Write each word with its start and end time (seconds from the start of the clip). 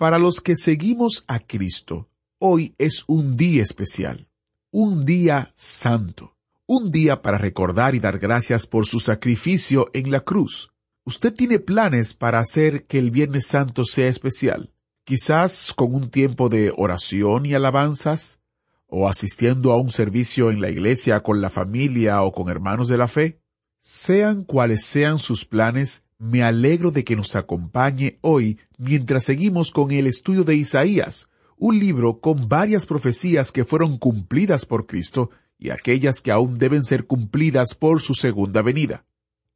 Para 0.00 0.18
los 0.18 0.40
que 0.40 0.56
seguimos 0.56 1.24
a 1.26 1.40
Cristo, 1.40 2.08
hoy 2.38 2.74
es 2.78 3.04
un 3.06 3.36
día 3.36 3.62
especial, 3.62 4.30
un 4.70 5.04
día 5.04 5.52
santo, 5.56 6.38
un 6.64 6.90
día 6.90 7.20
para 7.20 7.36
recordar 7.36 7.94
y 7.94 8.00
dar 8.00 8.18
gracias 8.18 8.66
por 8.66 8.86
su 8.86 8.98
sacrificio 8.98 9.90
en 9.92 10.10
la 10.10 10.20
cruz. 10.20 10.72
¿Usted 11.04 11.34
tiene 11.34 11.58
planes 11.58 12.14
para 12.14 12.38
hacer 12.38 12.86
que 12.86 12.98
el 12.98 13.10
Viernes 13.10 13.46
Santo 13.46 13.84
sea 13.84 14.08
especial? 14.08 14.72
Quizás 15.04 15.74
con 15.76 15.94
un 15.94 16.08
tiempo 16.08 16.48
de 16.48 16.72
oración 16.74 17.44
y 17.44 17.52
alabanzas, 17.52 18.40
o 18.86 19.06
asistiendo 19.06 19.70
a 19.70 19.76
un 19.76 19.90
servicio 19.90 20.50
en 20.50 20.62
la 20.62 20.70
iglesia 20.70 21.22
con 21.22 21.42
la 21.42 21.50
familia 21.50 22.22
o 22.22 22.32
con 22.32 22.48
hermanos 22.48 22.88
de 22.88 22.96
la 22.96 23.06
fe. 23.06 23.38
Sean 23.80 24.44
cuales 24.44 24.82
sean 24.82 25.18
sus 25.18 25.44
planes, 25.44 26.04
me 26.20 26.42
alegro 26.42 26.90
de 26.90 27.02
que 27.02 27.16
nos 27.16 27.34
acompañe 27.34 28.18
hoy 28.20 28.58
mientras 28.76 29.24
seguimos 29.24 29.70
con 29.70 29.90
el 29.90 30.06
estudio 30.06 30.44
de 30.44 30.54
Isaías, 30.54 31.30
un 31.56 31.78
libro 31.78 32.20
con 32.20 32.46
varias 32.46 32.84
profecías 32.84 33.50
que 33.50 33.64
fueron 33.64 33.96
cumplidas 33.96 34.66
por 34.66 34.86
Cristo 34.86 35.30
y 35.58 35.70
aquellas 35.70 36.20
que 36.20 36.30
aún 36.30 36.58
deben 36.58 36.84
ser 36.84 37.06
cumplidas 37.06 37.74
por 37.74 38.02
su 38.02 38.12
segunda 38.12 38.60
venida. 38.60 39.06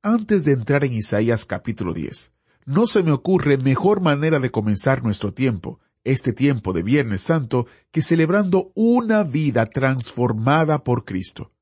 Antes 0.02 0.46
de 0.46 0.52
entrar 0.52 0.84
en 0.84 0.94
Isaías 0.94 1.44
capítulo 1.44 1.92
10, 1.92 2.32
no 2.64 2.86
se 2.86 3.02
me 3.02 3.12
ocurre 3.12 3.58
mejor 3.58 4.00
manera 4.00 4.40
de 4.40 4.50
comenzar 4.50 5.02
nuestro 5.02 5.34
tiempo, 5.34 5.80
este 6.02 6.32
tiempo 6.32 6.72
de 6.72 6.82
Viernes 6.82 7.20
Santo, 7.20 7.66
que 7.90 8.00
celebrando 8.00 8.72
una 8.74 9.22
vida 9.22 9.66
transformada 9.66 10.82
por 10.82 11.04
Cristo. 11.04 11.52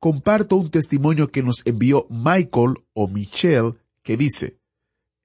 Comparto 0.00 0.56
un 0.56 0.70
testimonio 0.70 1.30
que 1.30 1.44
nos 1.44 1.64
envió 1.66 2.08
Michael 2.10 2.78
o 2.94 3.06
Michelle 3.06 3.74
que 4.04 4.16
dice, 4.16 4.60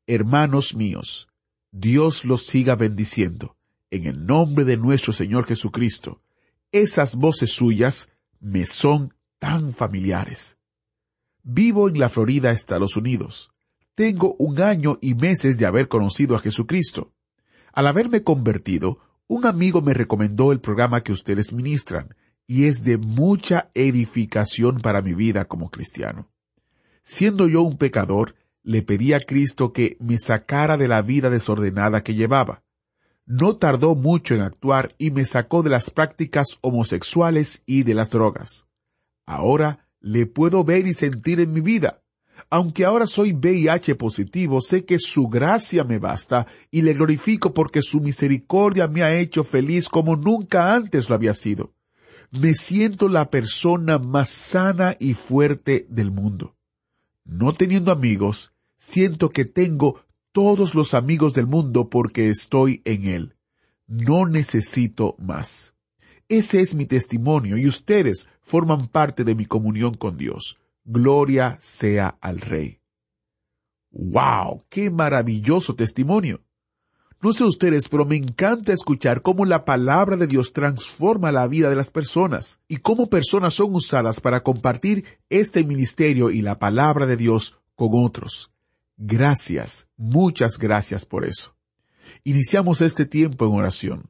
Hermanos 0.08 0.76
míos, 0.76 1.28
Dios 1.72 2.26
los 2.26 2.48
siga 2.48 2.76
bendiciendo, 2.76 3.58
en 3.92 4.08
el 4.08 4.26
nombre 4.26 4.66
de 4.66 4.78
nuestro 4.78 5.14
Señor 5.14 5.46
Jesucristo. 5.46 6.24
Esas 6.72 7.16
voces 7.16 7.52
suyas 7.52 8.10
me 8.40 8.66
son 8.66 9.14
tan 9.38 9.74
familiares. 9.74 10.58
Vivo 11.44 11.90
en 11.90 12.00
la 12.00 12.10
Florida, 12.10 12.52
Estados 12.52 12.96
Unidos. 12.96 13.52
Tengo 13.94 14.36
un 14.40 14.62
año 14.62 14.98
y 15.02 15.14
meses 15.14 15.58
de 15.60 15.66
haber 15.66 15.88
conocido 15.88 16.36
a 16.36 16.40
Jesucristo. 16.40 17.12
Al 17.74 17.86
haberme 17.86 18.24
convertido, 18.24 19.00
un 19.28 19.46
amigo 19.46 19.82
me 19.82 19.94
recomendó 19.94 20.52
el 20.52 20.60
programa 20.60 21.02
que 21.02 21.12
ustedes 21.12 21.54
ministran, 21.54 22.16
y 22.48 22.66
es 22.66 22.84
de 22.84 22.98
mucha 22.98 23.70
edificación 23.76 24.80
para 24.80 25.02
mi 25.02 25.14
vida 25.14 25.46
como 25.46 25.70
cristiano. 25.70 26.32
Siendo 27.04 27.48
yo 27.48 27.62
un 27.62 27.78
pecador, 27.78 28.36
le 28.64 28.82
pedí 28.82 29.14
a 29.14 29.20
Cristo 29.20 29.74
que 29.74 29.98
me 30.00 30.18
sacara 30.18 30.78
de 30.78 30.88
la 30.88 31.02
vida 31.02 31.30
desordenada 31.30 32.04
que 32.04 32.16
llevaba. 32.16 32.64
No 33.26 33.58
tardó 33.58 33.96
mucho 33.96 34.36
en 34.36 34.42
actuar 34.42 34.90
y 34.98 35.12
me 35.12 35.26
sacó 35.26 35.62
de 35.64 35.70
las 35.70 35.92
prácticas 35.92 36.58
homosexuales 36.62 37.64
y 37.66 37.84
de 37.84 37.94
las 37.94 38.10
drogas. 38.10 38.68
Ahora 39.26 39.88
le 40.02 40.26
puedo 40.26 40.64
ver 40.64 40.88
y 40.88 40.94
sentir 40.94 41.40
en 41.40 41.54
mi 41.54 41.62
vida. 41.62 42.02
Aunque 42.50 42.86
ahora 42.86 43.06
soy 43.06 43.34
VIH 43.34 43.96
positivo, 43.96 44.62
sé 44.62 44.86
que 44.86 44.98
su 44.98 45.28
gracia 45.28 45.84
me 45.84 46.00
basta 46.00 46.48
y 46.72 46.82
le 46.82 46.94
glorifico 46.94 47.54
porque 47.54 47.82
su 47.82 48.02
misericordia 48.02 48.88
me 48.88 49.04
ha 49.04 49.16
hecho 49.16 49.44
feliz 49.44 49.90
como 49.90 50.16
nunca 50.16 50.74
antes 50.74 51.10
lo 51.10 51.16
había 51.16 51.34
sido. 51.34 51.74
Me 52.32 52.54
siento 52.54 53.08
la 53.08 53.30
persona 53.30 54.00
más 54.00 54.30
sana 54.30 54.96
y 55.00 55.14
fuerte 55.14 55.86
del 55.90 56.12
mundo. 56.12 56.56
No 57.32 57.54
teniendo 57.54 57.92
amigos, 57.92 58.54
siento 58.80 59.30
que 59.30 59.46
tengo 59.46 60.04
todos 60.32 60.74
los 60.74 60.96
amigos 60.96 61.36
del 61.36 61.46
mundo 61.46 61.88
porque 61.88 62.28
estoy 62.28 62.82
en 62.86 63.06
él. 63.06 63.36
No 63.86 64.26
necesito 64.26 65.16
más. 65.20 65.76
Ese 66.28 66.60
es 66.60 66.74
mi 66.74 66.88
testimonio 66.88 67.56
y 67.58 67.68
ustedes 67.68 68.28
forman 68.42 68.88
parte 68.88 69.24
de 69.24 69.36
mi 69.36 69.46
comunión 69.46 69.94
con 69.94 70.18
Dios. 70.18 70.58
Gloria 70.84 71.60
sea 71.62 72.18
al 72.20 72.42
Rey. 72.42 72.80
¡Wow! 73.92 74.66
¡Qué 74.68 74.90
maravilloso 74.90 75.76
testimonio! 75.76 76.42
No 77.22 77.34
sé 77.34 77.44
ustedes, 77.44 77.90
pero 77.90 78.06
me 78.06 78.16
encanta 78.16 78.72
escuchar 78.72 79.22
cómo 79.22 79.44
la 79.44 79.66
palabra 79.66 80.16
de 80.16 80.26
Dios 80.26 80.54
transforma 80.54 81.34
la 81.34 81.48
vida 81.48 81.70
de 81.70 81.76
las 81.76 81.92
personas 81.92 82.62
y 82.70 82.78
cómo 82.78 83.10
personas 83.10 83.56
son 83.56 83.76
usadas 83.76 84.22
para 84.22 84.42
compartir 84.42 85.04
este 85.30 85.66
ministerio 85.66 86.30
y 86.30 86.42
la 86.42 86.60
palabra 86.60 87.06
de 87.06 87.18
Dios 87.18 87.60
con 87.76 87.90
otros. 87.92 88.54
Gracias, 88.96 89.90
muchas 89.98 90.58
gracias 90.58 91.06
por 91.06 91.26
eso. 91.26 91.58
Iniciamos 92.24 92.80
este 92.80 93.06
tiempo 93.06 93.46
en 93.46 93.52
oración. 93.52 94.10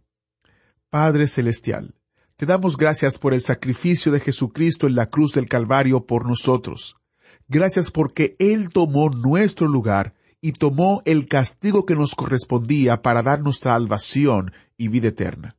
Padre 0.91 1.27
Celestial, 1.27 1.95
te 2.35 2.45
damos 2.45 2.77
gracias 2.77 3.17
por 3.17 3.33
el 3.33 3.41
sacrificio 3.41 4.11
de 4.11 4.19
Jesucristo 4.19 4.85
en 4.85 4.93
la 4.93 5.09
cruz 5.09 5.33
del 5.33 5.47
Calvario 5.47 6.05
por 6.05 6.27
nosotros. 6.27 6.97
Gracias 7.47 7.89
porque 7.89 8.35
Él 8.37 8.69
tomó 8.69 9.09
nuestro 9.09 9.67
lugar 9.67 10.13
y 10.41 10.53
tomó 10.53 11.01
el 11.05 11.27
castigo 11.27 11.85
que 11.85 11.95
nos 11.95 12.15
correspondía 12.15 13.01
para 13.01 13.23
darnos 13.23 13.59
salvación 13.59 14.53
y 14.77 14.87
vida 14.87 15.09
eterna. 15.09 15.57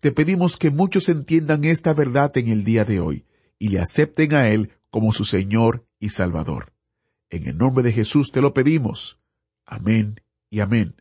Te 0.00 0.12
pedimos 0.12 0.56
que 0.56 0.70
muchos 0.70 1.08
entiendan 1.08 1.64
esta 1.64 1.92
verdad 1.94 2.36
en 2.36 2.48
el 2.48 2.64
día 2.64 2.84
de 2.84 3.00
hoy 3.00 3.24
y 3.58 3.68
le 3.68 3.80
acepten 3.80 4.34
a 4.34 4.48
Él 4.48 4.70
como 4.90 5.12
su 5.12 5.24
Señor 5.24 5.86
y 5.98 6.10
Salvador. 6.10 6.72
En 7.28 7.46
el 7.46 7.56
nombre 7.56 7.82
de 7.84 7.92
Jesús 7.92 8.32
te 8.32 8.40
lo 8.40 8.52
pedimos. 8.54 9.20
Amén 9.64 10.20
y 10.50 10.60
amén. 10.60 10.96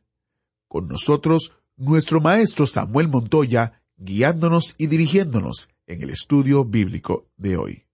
Con 0.67 0.87
nosotros, 0.87 1.53
nuestro 1.75 2.21
Maestro 2.21 2.67
Samuel 2.67 3.07
Montoya, 3.07 3.81
guiándonos 3.97 4.75
y 4.77 4.87
dirigiéndonos 4.87 5.69
en 5.87 6.03
el 6.03 6.11
estudio 6.11 6.65
bíblico 6.65 7.27
de 7.37 7.57
hoy. 7.57 7.88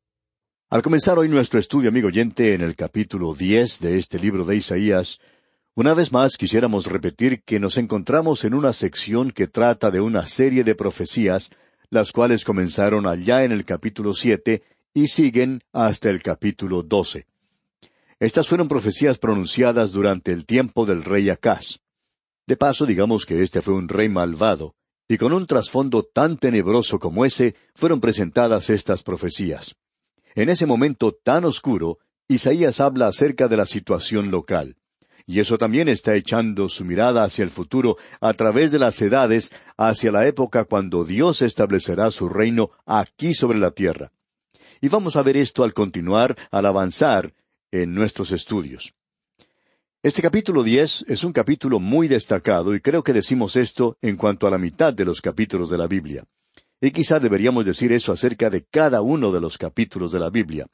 Al 0.71 0.81
comenzar 0.81 1.19
hoy 1.19 1.29
nuestro 1.29 1.59
estudio, 1.59 1.89
amigo 1.89 2.07
oyente, 2.07 2.55
en 2.55 2.61
el 2.61 2.75
capítulo 2.75 3.35
diez 3.35 3.79
de 3.79 3.99
este 3.99 4.17
libro 4.17 4.45
de 4.45 4.55
Isaías, 4.55 5.19
una 5.75 5.93
vez 5.93 6.11
más 6.11 6.37
quisiéramos 6.37 6.87
repetir 6.87 7.43
que 7.43 7.59
nos 7.59 7.77
encontramos 7.77 8.43
en 8.45 8.55
una 8.55 8.73
sección 8.73 9.29
que 9.29 9.45
trata 9.45 9.91
de 9.91 10.01
una 10.01 10.25
serie 10.25 10.63
de 10.63 10.73
profecías, 10.73 11.51
las 11.91 12.11
cuales 12.11 12.43
comenzaron 12.43 13.05
allá 13.05 13.43
en 13.43 13.51
el 13.51 13.63
capítulo 13.63 14.15
siete 14.15 14.63
y 14.91 15.07
siguen 15.07 15.61
hasta 15.71 16.09
el 16.09 16.23
capítulo 16.23 16.81
doce. 16.81 17.27
Estas 18.19 18.47
fueron 18.47 18.67
profecías 18.67 19.19
pronunciadas 19.19 19.91
durante 19.91 20.31
el 20.31 20.47
tiempo 20.47 20.87
del 20.87 21.03
rey 21.03 21.29
Acaz. 21.29 21.77
De 22.47 22.57
paso, 22.57 22.87
digamos 22.87 23.27
que 23.27 23.43
este 23.43 23.61
fue 23.61 23.75
un 23.75 23.87
rey 23.87 24.09
malvado, 24.09 24.73
y 25.07 25.17
con 25.17 25.31
un 25.31 25.45
trasfondo 25.45 26.01
tan 26.01 26.37
tenebroso 26.37 26.97
como 26.97 27.23
ese 27.23 27.53
fueron 27.75 28.01
presentadas 28.01 28.71
estas 28.71 29.03
profecías. 29.03 29.75
En 30.35 30.49
ese 30.49 30.65
momento 30.65 31.13
tan 31.13 31.45
oscuro, 31.45 31.99
Isaías 32.27 32.81
habla 32.81 33.07
acerca 33.07 33.47
de 33.47 33.55
la 33.55 33.65
situación 33.65 34.31
local. 34.31 34.75
Y 35.25 35.39
eso 35.39 35.57
también 35.57 35.87
está 35.87 36.13
echando 36.15 36.67
su 36.67 36.83
mirada 36.83 37.23
hacia 37.23 37.43
el 37.43 37.49
futuro 37.49 37.95
a 38.19 38.33
través 38.33 38.71
de 38.71 38.77
las 38.77 39.01
edades, 39.01 39.53
hacia 39.77 40.11
la 40.11 40.27
época 40.27 40.65
cuando 40.65 41.05
Dios 41.05 41.41
establecerá 41.41 42.11
su 42.11 42.27
reino 42.27 42.71
aquí 42.85 43.33
sobre 43.33 43.57
la 43.57 43.71
tierra. 43.71 44.11
Y 44.81 44.89
vamos 44.89 45.15
a 45.15 45.23
ver 45.23 45.37
esto 45.37 45.63
al 45.63 45.73
continuar, 45.73 46.35
al 46.51 46.65
avanzar 46.65 47.33
en 47.71 47.95
nuestros 47.95 48.31
estudios. 48.31 48.93
Este 50.03 50.21
capítulo 50.21 50.63
diez 50.63 51.05
es 51.07 51.23
un 51.23 51.31
capítulo 51.31 51.79
muy 51.79 52.07
destacado 52.09 52.75
y 52.75 52.81
creo 52.81 53.03
que 53.03 53.13
decimos 53.13 53.55
esto 53.55 53.97
en 54.01 54.17
cuanto 54.17 54.45
a 54.45 54.51
la 54.51 54.59
mitad 54.59 54.93
de 54.93 55.05
los 55.05 55.21
capítulos 55.21 55.69
de 55.69 55.77
la 55.77 55.87
Biblia. 55.87 56.25
Y 56.81 56.91
quizá 56.91 57.19
deberíamos 57.19 57.65
decir 57.65 57.91
eso 57.91 58.11
acerca 58.11 58.49
de 58.49 58.65
cada 58.65 59.01
uno 59.01 59.31
de 59.31 59.41
los 59.41 59.57
capítulos 59.57 60.11
de 60.11 60.19
la 60.19 60.29
Biblia. 60.29 60.67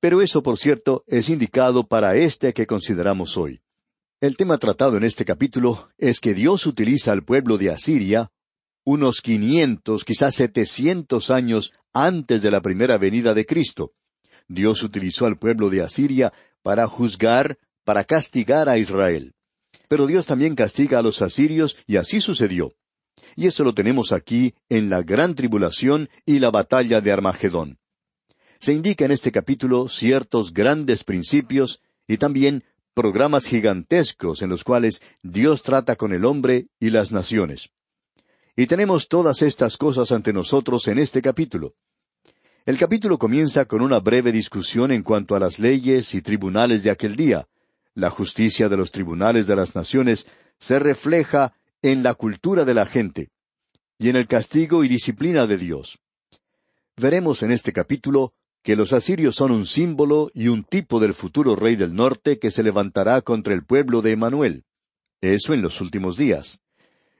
Pero 0.00 0.20
eso, 0.20 0.42
por 0.42 0.58
cierto, 0.58 1.04
es 1.06 1.30
indicado 1.30 1.86
para 1.86 2.16
este 2.16 2.52
que 2.52 2.66
consideramos 2.66 3.36
hoy. 3.36 3.60
El 4.20 4.36
tema 4.36 4.58
tratado 4.58 4.96
en 4.96 5.04
este 5.04 5.24
capítulo 5.24 5.88
es 5.98 6.20
que 6.20 6.34
Dios 6.34 6.66
utiliza 6.66 7.12
al 7.12 7.24
pueblo 7.24 7.58
de 7.58 7.70
Asiria 7.70 8.30
unos 8.84 9.20
quinientos, 9.20 10.04
quizás 10.04 10.36
setecientos 10.36 11.30
años 11.30 11.72
antes 11.92 12.40
de 12.40 12.50
la 12.50 12.60
primera 12.60 12.98
venida 12.98 13.34
de 13.34 13.44
Cristo. 13.44 13.92
Dios 14.48 14.82
utilizó 14.82 15.26
al 15.26 15.38
pueblo 15.38 15.70
de 15.70 15.82
Asiria 15.82 16.32
para 16.62 16.86
juzgar, 16.86 17.58
para 17.84 18.04
castigar 18.04 18.68
a 18.68 18.78
Israel. 18.78 19.34
Pero 19.88 20.06
Dios 20.06 20.26
también 20.26 20.54
castiga 20.54 20.98
a 21.00 21.02
los 21.02 21.20
asirios 21.20 21.76
y 21.86 21.96
así 21.96 22.20
sucedió. 22.20 22.72
Y 23.34 23.46
eso 23.46 23.64
lo 23.64 23.74
tenemos 23.74 24.12
aquí 24.12 24.54
en 24.68 24.90
la 24.90 25.02
gran 25.02 25.34
tribulación 25.34 26.08
y 26.24 26.38
la 26.38 26.50
batalla 26.50 27.00
de 27.00 27.12
Armagedón. 27.12 27.78
Se 28.58 28.72
indica 28.72 29.04
en 29.04 29.10
este 29.10 29.32
capítulo 29.32 29.88
ciertos 29.88 30.52
grandes 30.52 31.04
principios 31.04 31.80
y 32.08 32.16
también 32.16 32.64
programas 32.94 33.44
gigantescos 33.44 34.40
en 34.40 34.48
los 34.48 34.64
cuales 34.64 35.02
Dios 35.22 35.62
trata 35.62 35.96
con 35.96 36.12
el 36.12 36.24
hombre 36.24 36.68
y 36.80 36.90
las 36.90 37.12
naciones. 37.12 37.70
Y 38.56 38.66
tenemos 38.66 39.08
todas 39.08 39.42
estas 39.42 39.76
cosas 39.76 40.12
ante 40.12 40.32
nosotros 40.32 40.88
en 40.88 40.98
este 40.98 41.20
capítulo. 41.20 41.74
El 42.64 42.78
capítulo 42.78 43.18
comienza 43.18 43.66
con 43.66 43.82
una 43.82 44.00
breve 44.00 44.32
discusión 44.32 44.90
en 44.92 45.02
cuanto 45.02 45.36
a 45.36 45.38
las 45.38 45.58
leyes 45.58 46.14
y 46.14 46.22
tribunales 46.22 46.82
de 46.82 46.90
aquel 46.90 47.14
día. 47.16 47.46
La 47.94 48.08
justicia 48.08 48.68
de 48.70 48.78
los 48.78 48.90
tribunales 48.90 49.46
de 49.46 49.56
las 49.56 49.74
naciones 49.74 50.26
se 50.58 50.78
refleja 50.78 51.52
en 51.92 52.02
la 52.02 52.14
cultura 52.14 52.64
de 52.64 52.74
la 52.74 52.84
gente 52.84 53.30
y 53.96 54.08
en 54.08 54.16
el 54.16 54.26
castigo 54.26 54.82
y 54.82 54.88
disciplina 54.88 55.46
de 55.46 55.56
Dios. 55.56 56.00
Veremos 56.96 57.44
en 57.44 57.52
este 57.52 57.72
capítulo 57.72 58.34
que 58.64 58.74
los 58.74 58.92
asirios 58.92 59.36
son 59.36 59.52
un 59.52 59.66
símbolo 59.66 60.32
y 60.34 60.48
un 60.48 60.64
tipo 60.64 60.98
del 60.98 61.14
futuro 61.14 61.54
rey 61.54 61.76
del 61.76 61.94
norte 61.94 62.40
que 62.40 62.50
se 62.50 62.64
levantará 62.64 63.22
contra 63.22 63.54
el 63.54 63.64
pueblo 63.64 64.02
de 64.02 64.10
Emanuel. 64.10 64.64
Eso 65.20 65.54
en 65.54 65.62
los 65.62 65.80
últimos 65.80 66.16
días. 66.16 66.58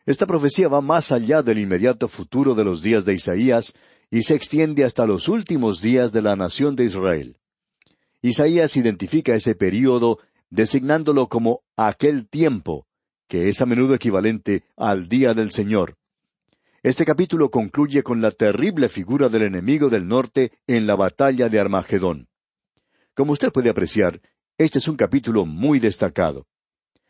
Esta 0.04 0.26
profecía 0.26 0.66
va 0.66 0.80
más 0.80 1.12
allá 1.12 1.42
del 1.42 1.58
inmediato 1.58 2.08
futuro 2.08 2.56
de 2.56 2.64
los 2.64 2.82
días 2.82 3.04
de 3.04 3.14
Isaías 3.14 3.72
y 4.10 4.22
se 4.22 4.34
extiende 4.34 4.82
hasta 4.82 5.06
los 5.06 5.28
últimos 5.28 5.80
días 5.80 6.12
de 6.12 6.22
la 6.22 6.34
nación 6.34 6.74
de 6.74 6.84
Israel. 6.84 7.36
Isaías 8.20 8.76
identifica 8.76 9.32
ese 9.32 9.54
período 9.54 10.18
designándolo 10.50 11.28
como 11.28 11.62
aquel 11.76 12.28
tiempo, 12.28 12.85
que 13.28 13.48
es 13.48 13.60
a 13.60 13.66
menudo 13.66 13.94
equivalente 13.94 14.64
al 14.76 15.08
día 15.08 15.34
del 15.34 15.50
Señor, 15.50 15.96
este 16.86 17.04
capítulo 17.04 17.50
concluye 17.50 18.04
con 18.04 18.20
la 18.20 18.30
terrible 18.30 18.88
figura 18.88 19.28
del 19.28 19.42
enemigo 19.42 19.88
del 19.88 20.06
norte 20.06 20.52
en 20.68 20.86
la 20.86 20.94
batalla 20.94 21.48
de 21.48 21.58
Armagedón. 21.58 22.28
Como 23.12 23.32
usted 23.32 23.50
puede 23.50 23.70
apreciar, 23.70 24.20
este 24.56 24.78
es 24.78 24.86
un 24.86 24.96
capítulo 24.96 25.46
muy 25.46 25.80
destacado. 25.80 26.46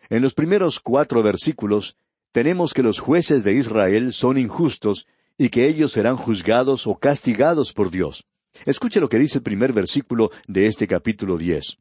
En 0.08 0.22
los 0.22 0.32
primeros 0.32 0.80
cuatro 0.80 1.22
versículos 1.22 1.98
tenemos 2.32 2.72
que 2.72 2.82
los 2.82 3.00
jueces 3.00 3.44
de 3.44 3.52
Israel 3.52 4.14
son 4.14 4.38
injustos 4.38 5.06
y 5.36 5.50
que 5.50 5.68
ellos 5.68 5.92
serán 5.92 6.16
juzgados 6.16 6.86
o 6.86 6.94
castigados 6.94 7.74
por 7.74 7.90
Dios. 7.90 8.24
Escuche 8.64 8.98
lo 8.98 9.10
que 9.10 9.18
dice 9.18 9.38
el 9.38 9.44
primer 9.44 9.74
versículo 9.74 10.30
de 10.48 10.68
este 10.68 10.86
capítulo 10.86 11.36
diez. 11.36 11.76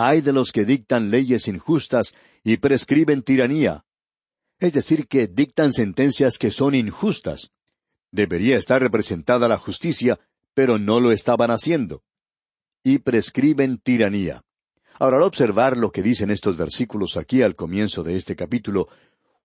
Hay 0.00 0.20
de 0.20 0.32
los 0.32 0.52
que 0.52 0.64
dictan 0.64 1.10
leyes 1.10 1.48
injustas 1.48 2.14
y 2.44 2.58
prescriben 2.58 3.22
tiranía, 3.22 3.84
es 4.60 4.72
decir, 4.72 5.08
que 5.08 5.26
dictan 5.26 5.72
sentencias 5.72 6.38
que 6.38 6.52
son 6.52 6.76
injustas. 6.76 7.50
Debería 8.12 8.56
estar 8.56 8.80
representada 8.80 9.48
la 9.48 9.58
justicia, 9.58 10.20
pero 10.54 10.78
no 10.78 11.00
lo 11.00 11.10
estaban 11.10 11.50
haciendo. 11.50 12.04
Y 12.84 12.98
prescriben 12.98 13.78
tiranía. 13.78 14.44
Ahora, 15.00 15.16
al 15.16 15.24
observar 15.24 15.76
lo 15.76 15.90
que 15.90 16.04
dicen 16.04 16.30
estos 16.30 16.56
versículos 16.56 17.16
aquí 17.16 17.42
al 17.42 17.56
comienzo 17.56 18.04
de 18.04 18.14
este 18.14 18.36
capítulo, 18.36 18.86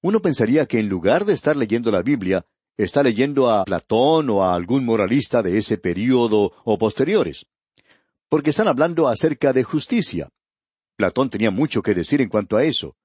uno 0.02 0.20
pensaría 0.22 0.68
que 0.68 0.78
en 0.78 0.88
lugar 0.88 1.26
de 1.26 1.34
estar 1.34 1.58
leyendo 1.58 1.90
la 1.90 2.04
Biblia, 2.04 2.46
está 2.78 3.02
leyendo 3.02 3.50
a 3.50 3.66
Platón 3.66 4.30
o 4.30 4.44
a 4.44 4.54
algún 4.54 4.86
moralista 4.86 5.42
de 5.42 5.58
ese 5.58 5.80
período 5.80 6.54
o 6.64 6.78
posteriores. 6.78 7.48
Porque 8.30 8.52
están 8.52 8.68
hablando 8.68 9.08
acerca 9.08 9.52
de 9.52 9.64
justicia. 9.64 10.30
Platón 10.96 11.30
tenía 11.30 11.52
mucho 11.52 11.82
que 11.82 11.94
decir 11.94 12.22
en 12.22 12.30
cuanto 12.30 12.58
a 12.58 12.64
eso. 12.64 12.96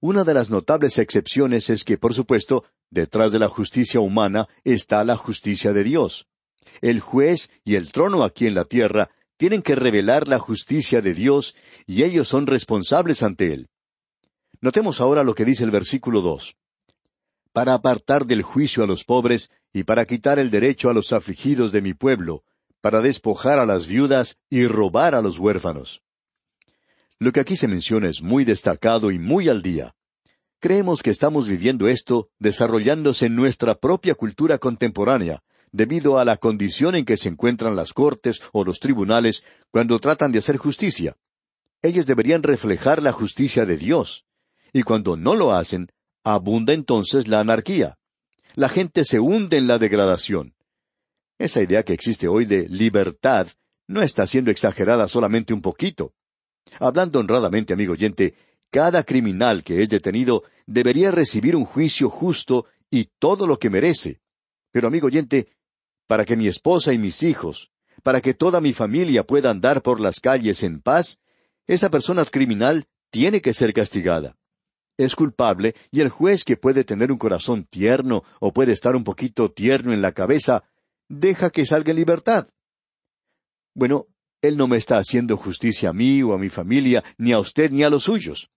Una 0.00 0.24
de 0.24 0.34
las 0.34 0.50
notables 0.50 0.98
excepciones 0.98 1.70
es 1.70 1.84
que, 1.84 1.96
por 1.96 2.12
supuesto, 2.12 2.64
detrás 2.90 3.32
de 3.32 3.38
la 3.38 3.48
justicia 3.48 4.00
humana 4.00 4.48
está 4.62 5.02
la 5.04 5.16
justicia 5.16 5.72
de 5.72 5.84
Dios. 5.84 6.26
El 6.82 7.00
juez 7.00 7.50
y 7.64 7.76
el 7.76 7.90
trono 7.90 8.22
aquí 8.22 8.46
en 8.46 8.54
la 8.54 8.64
tierra 8.64 9.10
tienen 9.36 9.62
que 9.62 9.74
revelar 9.74 10.28
la 10.28 10.38
justicia 10.38 11.00
de 11.00 11.14
Dios 11.14 11.56
y 11.86 12.02
ellos 12.02 12.28
son 12.28 12.46
responsables 12.46 13.22
ante 13.22 13.52
Él. 13.52 13.68
Notemos 14.60 15.00
ahora 15.00 15.24
lo 15.24 15.34
que 15.34 15.44
dice 15.44 15.64
el 15.64 15.70
versículo 15.70 16.20
dos. 16.20 16.56
Para 17.52 17.74
apartar 17.74 18.26
del 18.26 18.42
juicio 18.42 18.84
a 18.84 18.86
los 18.86 19.04
pobres 19.04 19.50
y 19.72 19.84
para 19.84 20.04
quitar 20.04 20.38
el 20.38 20.50
derecho 20.50 20.90
a 20.90 20.94
los 20.94 21.12
afligidos 21.12 21.72
de 21.72 21.82
mi 21.82 21.94
pueblo, 21.94 22.44
para 22.80 23.00
despojar 23.00 23.58
a 23.58 23.66
las 23.66 23.86
viudas 23.86 24.36
y 24.50 24.66
robar 24.66 25.14
a 25.14 25.22
los 25.22 25.38
huérfanos. 25.38 26.03
Lo 27.18 27.32
que 27.32 27.40
aquí 27.40 27.56
se 27.56 27.68
menciona 27.68 28.08
es 28.08 28.22
muy 28.22 28.44
destacado 28.44 29.10
y 29.10 29.18
muy 29.18 29.48
al 29.48 29.62
día. 29.62 29.94
Creemos 30.60 31.02
que 31.02 31.10
estamos 31.10 31.48
viviendo 31.48 31.88
esto 31.88 32.30
desarrollándose 32.38 33.26
en 33.26 33.36
nuestra 33.36 33.74
propia 33.74 34.14
cultura 34.14 34.58
contemporánea, 34.58 35.42
debido 35.72 36.18
a 36.18 36.24
la 36.24 36.36
condición 36.36 36.94
en 36.94 37.04
que 37.04 37.16
se 37.16 37.28
encuentran 37.28 37.76
las 37.76 37.92
cortes 37.92 38.40
o 38.52 38.64
los 38.64 38.80
tribunales 38.80 39.44
cuando 39.70 39.98
tratan 39.98 40.32
de 40.32 40.38
hacer 40.38 40.56
justicia. 40.56 41.16
Ellos 41.82 42.06
deberían 42.06 42.42
reflejar 42.42 43.02
la 43.02 43.12
justicia 43.12 43.66
de 43.66 43.76
Dios. 43.76 44.24
Y 44.72 44.82
cuando 44.82 45.16
no 45.16 45.34
lo 45.34 45.52
hacen, 45.52 45.90
abunda 46.24 46.72
entonces 46.72 47.28
la 47.28 47.40
anarquía. 47.40 47.98
La 48.54 48.68
gente 48.68 49.04
se 49.04 49.20
hunde 49.20 49.58
en 49.58 49.66
la 49.66 49.78
degradación. 49.78 50.54
Esa 51.38 51.60
idea 51.60 51.82
que 51.82 51.92
existe 51.92 52.28
hoy 52.28 52.44
de 52.44 52.68
libertad 52.68 53.48
no 53.86 54.00
está 54.00 54.26
siendo 54.26 54.50
exagerada 54.50 55.08
solamente 55.08 55.52
un 55.52 55.60
poquito. 55.60 56.14
Hablando 56.80 57.20
honradamente, 57.20 57.72
amigo 57.72 57.92
oyente, 57.92 58.34
cada 58.70 59.04
criminal 59.04 59.62
que 59.62 59.82
es 59.82 59.88
detenido 59.88 60.44
debería 60.66 61.10
recibir 61.10 61.54
un 61.54 61.64
juicio 61.64 62.10
justo 62.10 62.66
y 62.90 63.10
todo 63.18 63.46
lo 63.46 63.58
que 63.58 63.70
merece. 63.70 64.20
Pero, 64.72 64.88
amigo 64.88 65.06
oyente, 65.06 65.48
para 66.06 66.24
que 66.24 66.36
mi 66.36 66.48
esposa 66.48 66.92
y 66.92 66.98
mis 66.98 67.22
hijos, 67.22 67.70
para 68.02 68.20
que 68.20 68.34
toda 68.34 68.60
mi 68.60 68.72
familia 68.72 69.24
pueda 69.24 69.50
andar 69.50 69.82
por 69.82 70.00
las 70.00 70.20
calles 70.20 70.62
en 70.62 70.80
paz, 70.80 71.18
esa 71.66 71.90
persona 71.90 72.24
criminal 72.24 72.84
tiene 73.10 73.40
que 73.40 73.54
ser 73.54 73.72
castigada. 73.72 74.36
Es 74.96 75.16
culpable 75.16 75.74
y 75.90 76.00
el 76.00 76.08
juez 76.08 76.44
que 76.44 76.56
puede 76.56 76.84
tener 76.84 77.10
un 77.10 77.18
corazón 77.18 77.64
tierno 77.64 78.22
o 78.40 78.52
puede 78.52 78.72
estar 78.72 78.94
un 78.94 79.04
poquito 79.04 79.50
tierno 79.50 79.92
en 79.92 80.02
la 80.02 80.12
cabeza, 80.12 80.64
deja 81.08 81.50
que 81.50 81.66
salga 81.66 81.90
en 81.90 81.96
libertad. 81.96 82.48
Bueno, 83.74 84.06
él 84.42 84.56
no 84.56 84.68
me 84.68 84.76
está 84.76 84.98
haciendo 84.98 85.36
justicia 85.36 85.90
a 85.90 85.92
mí 85.92 86.22
o 86.22 86.34
a 86.34 86.38
mi 86.38 86.48
familia, 86.48 87.02
ni 87.18 87.32
a 87.32 87.38
usted 87.38 87.70
ni 87.70 87.82
a 87.82 87.90
los 87.90 88.04
suyos. 88.04 88.50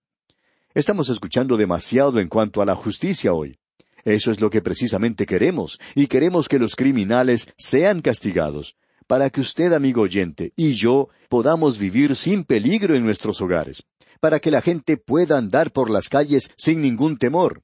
Estamos 0.73 1.09
escuchando 1.09 1.57
demasiado 1.57 2.19
en 2.19 2.27
cuanto 2.27 2.61
a 2.61 2.65
la 2.65 2.75
justicia 2.75 3.33
hoy. 3.33 3.57
Eso 4.03 4.31
es 4.31 4.39
lo 4.39 4.49
que 4.49 4.61
precisamente 4.61 5.25
queremos, 5.25 5.79
y 5.95 6.07
queremos 6.07 6.47
que 6.47 6.59
los 6.59 6.75
criminales 6.75 7.47
sean 7.57 8.01
castigados, 8.01 8.75
para 9.07 9.29
que 9.29 9.41
usted, 9.41 9.73
amigo 9.73 10.01
oyente, 10.01 10.53
y 10.55 10.73
yo 10.73 11.09
podamos 11.29 11.77
vivir 11.77 12.15
sin 12.15 12.43
peligro 12.43 12.95
en 12.95 13.03
nuestros 13.03 13.41
hogares, 13.41 13.83
para 14.19 14.39
que 14.39 14.51
la 14.51 14.61
gente 14.61 14.97
pueda 14.97 15.37
andar 15.37 15.71
por 15.71 15.89
las 15.89 16.09
calles 16.09 16.51
sin 16.57 16.81
ningún 16.81 17.17
temor. 17.17 17.63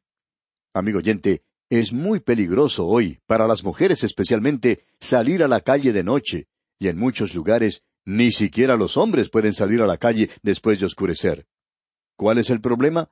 Amigo 0.74 1.00
oyente, 1.00 1.43
es 1.70 1.93
muy 1.93 2.20
peligroso 2.20 2.88
hoy, 2.88 3.20
para 3.25 3.48
las 3.48 3.63
mujeres 3.63 4.03
especialmente, 4.03 4.86
salir 5.00 5.43
a 5.43 5.48
la 5.48 5.62
calle 5.62 5.93
de 5.93 6.03
noche, 6.03 6.48
y 6.79 6.88
en 6.88 6.98
muchos 6.98 7.34
lugares 7.34 7.84
ni 8.05 8.31
siquiera 8.31 8.75
los 8.75 8.98
hombres 8.98 9.29
pueden 9.29 9.53
salir 9.53 9.81
a 9.81 9.88
la 9.88 9.98
calle 9.98 10.29
después 10.41 10.79
de 10.79 10.86
oscurecer. 10.86 11.45
¿Cuál 12.15 12.38
es 12.38 12.50
el 12.50 12.62
problema? 12.62 13.10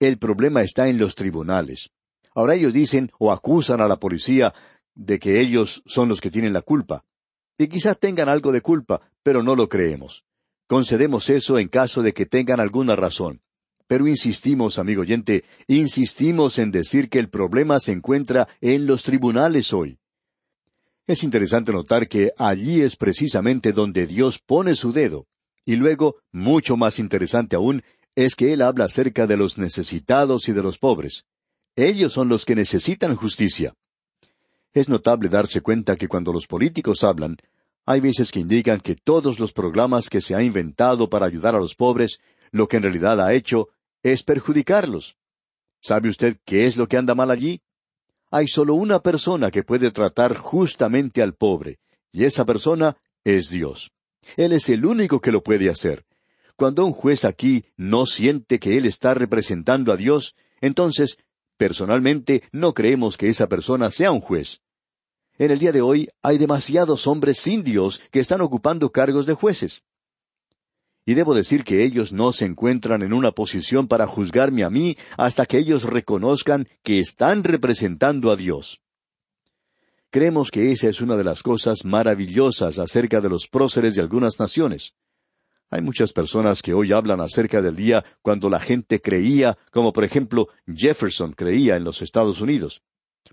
El 0.00 0.18
problema 0.18 0.62
está 0.62 0.88
en 0.88 0.98
los 0.98 1.14
tribunales. 1.14 1.90
Ahora 2.34 2.54
ellos 2.54 2.72
dicen 2.72 3.10
o 3.18 3.30
acusan 3.30 3.80
a 3.80 3.88
la 3.88 3.96
policía 3.96 4.54
de 4.94 5.18
que 5.18 5.40
ellos 5.40 5.82
son 5.86 6.08
los 6.08 6.20
que 6.20 6.30
tienen 6.30 6.52
la 6.52 6.62
culpa. 6.62 7.04
Y 7.58 7.68
quizás 7.68 7.98
tengan 7.98 8.28
algo 8.28 8.52
de 8.52 8.62
culpa, 8.62 9.00
pero 9.22 9.42
no 9.42 9.54
lo 9.54 9.68
creemos. 9.68 10.24
Concedemos 10.66 11.28
eso 11.30 11.58
en 11.58 11.68
caso 11.68 12.02
de 12.02 12.12
que 12.12 12.26
tengan 12.26 12.60
alguna 12.60 12.96
razón. 12.96 13.42
Pero 13.86 14.08
insistimos, 14.08 14.78
amigo 14.78 15.02
oyente, 15.02 15.44
insistimos 15.66 16.58
en 16.58 16.70
decir 16.70 17.10
que 17.10 17.18
el 17.18 17.28
problema 17.28 17.78
se 17.78 17.92
encuentra 17.92 18.48
en 18.60 18.86
los 18.86 19.02
tribunales 19.02 19.72
hoy. 19.72 19.98
Es 21.06 21.24
interesante 21.24 21.72
notar 21.72 22.08
que 22.08 22.32
allí 22.38 22.80
es 22.80 22.96
precisamente 22.96 23.72
donde 23.72 24.06
Dios 24.06 24.38
pone 24.38 24.76
su 24.76 24.92
dedo. 24.92 25.26
Y 25.64 25.76
luego, 25.76 26.16
mucho 26.30 26.76
más 26.76 26.98
interesante 26.98 27.56
aún, 27.56 27.82
es 28.14 28.34
que 28.36 28.52
Él 28.52 28.62
habla 28.62 28.84
acerca 28.84 29.26
de 29.26 29.36
los 29.36 29.58
necesitados 29.58 30.48
y 30.48 30.52
de 30.52 30.62
los 30.62 30.78
pobres. 30.78 31.24
Ellos 31.74 32.12
son 32.12 32.28
los 32.28 32.44
que 32.44 32.54
necesitan 32.54 33.16
justicia. 33.16 33.74
Es 34.72 34.88
notable 34.88 35.28
darse 35.28 35.60
cuenta 35.60 35.96
que 35.96 36.08
cuando 36.08 36.32
los 36.32 36.46
políticos 36.46 37.02
hablan, 37.04 37.36
hay 37.84 38.00
veces 38.00 38.30
que 38.30 38.40
indican 38.40 38.80
que 38.80 38.94
todos 38.94 39.40
los 39.40 39.52
programas 39.52 40.08
que 40.08 40.20
se 40.20 40.34
ha 40.34 40.42
inventado 40.42 41.10
para 41.10 41.26
ayudar 41.26 41.54
a 41.54 41.58
los 41.58 41.74
pobres, 41.74 42.20
lo 42.52 42.68
que 42.68 42.76
en 42.76 42.84
realidad 42.84 43.20
ha 43.20 43.34
hecho 43.34 43.68
es 44.02 44.22
perjudicarlos. 44.22 45.16
¿Sabe 45.80 46.08
usted 46.08 46.38
qué 46.44 46.66
es 46.66 46.76
lo 46.76 46.86
que 46.86 46.96
anda 46.96 47.14
mal 47.14 47.30
allí? 47.30 47.60
Hay 48.32 48.48
solo 48.48 48.74
una 48.74 49.00
persona 49.00 49.50
que 49.50 49.62
puede 49.62 49.90
tratar 49.90 50.38
justamente 50.38 51.22
al 51.22 51.34
pobre, 51.34 51.78
y 52.10 52.24
esa 52.24 52.46
persona 52.46 52.96
es 53.24 53.50
Dios. 53.50 53.92
Él 54.36 54.52
es 54.52 54.70
el 54.70 54.86
único 54.86 55.20
que 55.20 55.30
lo 55.30 55.42
puede 55.42 55.68
hacer. 55.68 56.04
cuando 56.56 56.84
un 56.84 56.92
juez 56.92 57.24
aquí 57.24 57.64
no 57.76 58.06
siente 58.06 58.60
que 58.60 58.76
él 58.76 58.86
está 58.86 59.14
representando 59.14 59.92
a 59.92 59.96
Dios, 59.96 60.36
entonces, 60.60 61.16
personalmente, 61.56 62.42
no 62.52 62.72
creemos 62.72 63.16
que 63.16 63.28
esa 63.28 63.48
persona 63.48 63.90
sea 63.90 64.12
un 64.12 64.20
juez. 64.20 64.60
En 65.38 65.50
el 65.50 65.58
día 65.58 65.72
de 65.72 65.80
hoy 65.80 66.08
hay 66.22 66.38
demasiados 66.38 67.06
hombres 67.06 67.38
sin 67.38 67.64
Dios 67.64 68.00
que 68.12 68.20
están 68.20 68.40
ocupando 68.42 68.92
cargos 68.92 69.26
de 69.26 69.34
jueces. 69.34 69.82
Y 71.04 71.14
debo 71.14 71.34
decir 71.34 71.64
que 71.64 71.84
ellos 71.84 72.12
no 72.12 72.32
se 72.32 72.44
encuentran 72.44 73.02
en 73.02 73.12
una 73.12 73.32
posición 73.32 73.88
para 73.88 74.06
juzgarme 74.06 74.62
a 74.62 74.70
mí 74.70 74.96
hasta 75.16 75.46
que 75.46 75.58
ellos 75.58 75.84
reconozcan 75.84 76.68
que 76.82 77.00
están 77.00 77.42
representando 77.42 78.30
a 78.30 78.36
Dios. 78.36 78.80
Creemos 80.10 80.50
que 80.50 80.70
esa 80.70 80.88
es 80.88 81.00
una 81.00 81.16
de 81.16 81.24
las 81.24 81.42
cosas 81.42 81.84
maravillosas 81.84 82.78
acerca 82.78 83.20
de 83.20 83.30
los 83.30 83.48
próceres 83.48 83.94
de 83.94 84.02
algunas 84.02 84.38
naciones. 84.38 84.94
Hay 85.70 85.80
muchas 85.80 86.12
personas 86.12 86.60
que 86.60 86.74
hoy 86.74 86.92
hablan 86.92 87.20
acerca 87.22 87.62
del 87.62 87.74
día 87.74 88.04
cuando 88.20 88.50
la 88.50 88.60
gente 88.60 89.00
creía, 89.00 89.56
como 89.70 89.92
por 89.92 90.04
ejemplo 90.04 90.48
Jefferson 90.66 91.32
creía 91.32 91.76
en 91.76 91.84
los 91.84 92.02
Estados 92.02 92.42
Unidos. 92.42 92.82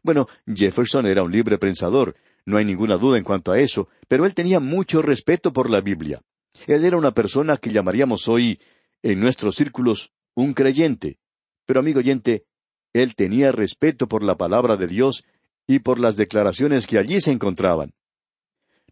Bueno, 0.03 0.27
Jefferson 0.47 1.05
era 1.05 1.21
un 1.21 1.33
libre 1.33 1.57
pensador, 1.57 2.15
no 2.45 2.57
hay 2.57 2.63
ninguna 2.63 2.97
duda 2.97 3.17
en 3.17 3.25
cuanto 3.25 3.51
a 3.51 3.59
eso, 3.59 3.89
pero 4.07 4.25
él 4.25 4.33
tenía 4.33 4.61
mucho 4.61 5.01
respeto 5.01 5.51
por 5.51 5.69
la 5.69 5.81
Biblia. 5.81 6.21
Él 6.67 6.85
era 6.85 6.97
una 6.97 7.11
persona 7.11 7.57
que 7.57 7.71
llamaríamos 7.71 8.27
hoy, 8.27 8.59
en 9.01 9.19
nuestros 9.19 9.55
círculos, 9.55 10.11
un 10.35 10.53
creyente. 10.53 11.19
Pero 11.65 11.79
amigo 11.79 11.99
oyente, 11.99 12.45
él 12.93 13.15
tenía 13.15 13.51
respeto 13.51 14.07
por 14.07 14.23
la 14.23 14.35
palabra 14.35 14.77
de 14.77 14.87
Dios 14.87 15.23
y 15.67 15.79
por 15.79 15.99
las 15.99 16.15
declaraciones 16.15 16.87
que 16.87 16.97
allí 16.97 17.21
se 17.21 17.31
encontraban. 17.31 17.93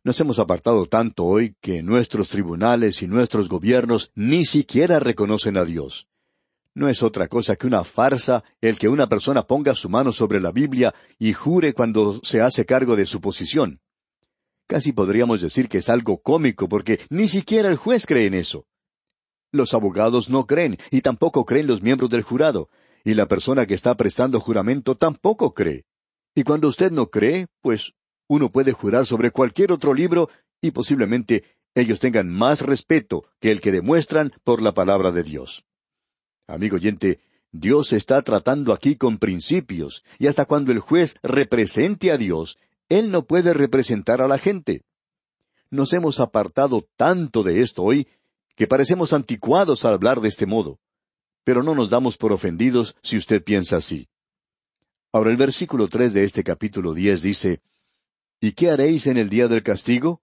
Nos 0.04 0.20
hemos 0.22 0.40
apartado 0.40 0.86
tanto 0.86 1.26
hoy 1.26 1.56
que 1.60 1.82
nuestros 1.84 2.30
tribunales 2.30 3.02
y 3.02 3.08
nuestros 3.08 3.50
gobiernos 3.50 4.12
ni 4.16 4.46
siquiera 4.46 5.00
reconocen 5.00 5.58
a 5.58 5.66
Dios. 5.66 6.08
No 6.74 6.88
es 6.88 7.02
otra 7.02 7.28
cosa 7.28 7.56
que 7.56 7.66
una 7.66 7.84
farsa 7.84 8.44
el 8.62 8.78
que 8.78 8.88
una 8.88 9.10
persona 9.10 9.48
ponga 9.48 9.74
su 9.74 9.90
mano 9.90 10.12
sobre 10.14 10.40
la 10.40 10.52
Biblia 10.52 10.94
y 11.18 11.34
jure 11.34 11.74
cuando 11.74 12.20
se 12.22 12.40
hace 12.40 12.66
cargo 12.66 12.96
de 12.96 13.08
su 13.08 13.20
posición. 13.20 13.82
Casi 14.68 14.92
podríamos 14.92 15.42
decir 15.42 15.70
que 15.70 15.78
es 15.78 15.90
algo 15.90 16.22
cómico 16.22 16.68
porque 16.68 17.00
ni 17.10 17.28
siquiera 17.28 17.70
el 17.70 17.78
juez 17.78 18.06
cree 18.06 18.28
en 18.28 18.34
eso. 18.34 18.66
Los 19.52 19.74
abogados 19.74 20.30
no 20.30 20.46
creen 20.46 20.78
y 20.92 21.02
tampoco 21.02 21.46
creen 21.46 21.68
los 21.68 21.82
miembros 21.82 22.10
del 22.10 22.22
jurado, 22.22 22.70
y 23.06 23.14
la 23.14 23.28
persona 23.28 23.66
que 23.66 23.74
está 23.74 23.96
prestando 23.96 24.42
juramento 24.42 24.96
tampoco 24.96 25.54
cree. 25.54 25.86
Y 26.36 26.44
cuando 26.44 26.68
usted 26.68 26.92
no 26.92 27.10
cree, 27.10 27.48
pues 27.62 27.94
uno 28.28 28.52
puede 28.52 28.74
jurar 28.74 29.06
sobre 29.06 29.32
cualquier 29.32 29.72
otro 29.72 29.94
libro 29.94 30.30
y 30.62 30.72
posiblemente 30.72 31.44
ellos 31.74 32.00
tengan 32.00 32.30
más 32.30 32.62
respeto 32.62 33.26
que 33.40 33.52
el 33.52 33.62
que 33.62 33.72
demuestran 33.72 34.34
por 34.44 34.62
la 34.62 34.74
palabra 34.74 35.12
de 35.12 35.24
Dios. 35.24 35.64
Amigo 36.48 36.76
oyente, 36.76 37.22
Dios 37.52 37.94
está 37.94 38.22
tratando 38.22 38.74
aquí 38.74 38.98
con 38.98 39.18
principios, 39.18 40.04
y 40.20 40.28
hasta 40.28 40.46
cuando 40.46 40.72
el 40.72 40.80
juez 40.80 41.16
represente 41.24 42.12
a 42.12 42.18
Dios, 42.18 42.58
Él 42.90 43.12
no 43.12 43.26
puede 43.26 43.54
representar 43.54 44.22
a 44.22 44.28
la 44.28 44.38
gente. 44.38 44.84
Nos 45.70 45.92
hemos 45.94 46.20
apartado 46.20 46.88
tanto 46.96 47.44
de 47.44 47.62
esto 47.62 47.84
hoy 47.84 48.08
que 48.56 48.68
parecemos 48.68 49.14
anticuados 49.14 49.86
al 49.86 49.94
hablar 49.94 50.22
de 50.22 50.30
este 50.30 50.46
modo. 50.46 50.80
Pero 51.44 51.64
no 51.64 51.76
nos 51.76 51.90
damos 51.90 52.18
por 52.18 52.32
ofendidos 52.32 52.96
si 53.04 53.18
usted 53.18 53.44
piensa 53.44 53.78
así. 53.78 54.10
Ahora 55.12 55.32
el 55.32 55.38
versículo 55.38 55.88
tres 55.88 56.14
de 56.14 56.24
este 56.24 56.44
capítulo 56.44 56.94
diez 56.94 57.22
dice 57.22 57.62
¿Y 58.40 58.54
qué 58.54 58.70
haréis 58.70 59.08
en 59.08 59.18
el 59.18 59.30
día 59.30 59.48
del 59.48 59.64
castigo? 59.64 60.22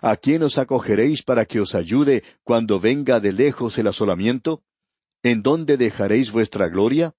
¿A 0.00 0.16
quién 0.16 0.42
os 0.42 0.58
acogeréis 0.58 1.22
para 1.22 1.44
que 1.44 1.60
os 1.60 1.74
ayude 1.74 2.22
cuando 2.42 2.80
venga 2.80 3.20
de 3.20 3.32
lejos 3.32 3.78
el 3.78 3.86
asolamiento? 3.86 4.62
¿En 5.22 5.42
dónde 5.42 5.76
dejaréis 5.76 6.32
vuestra 6.32 6.68
gloria? 6.68 7.14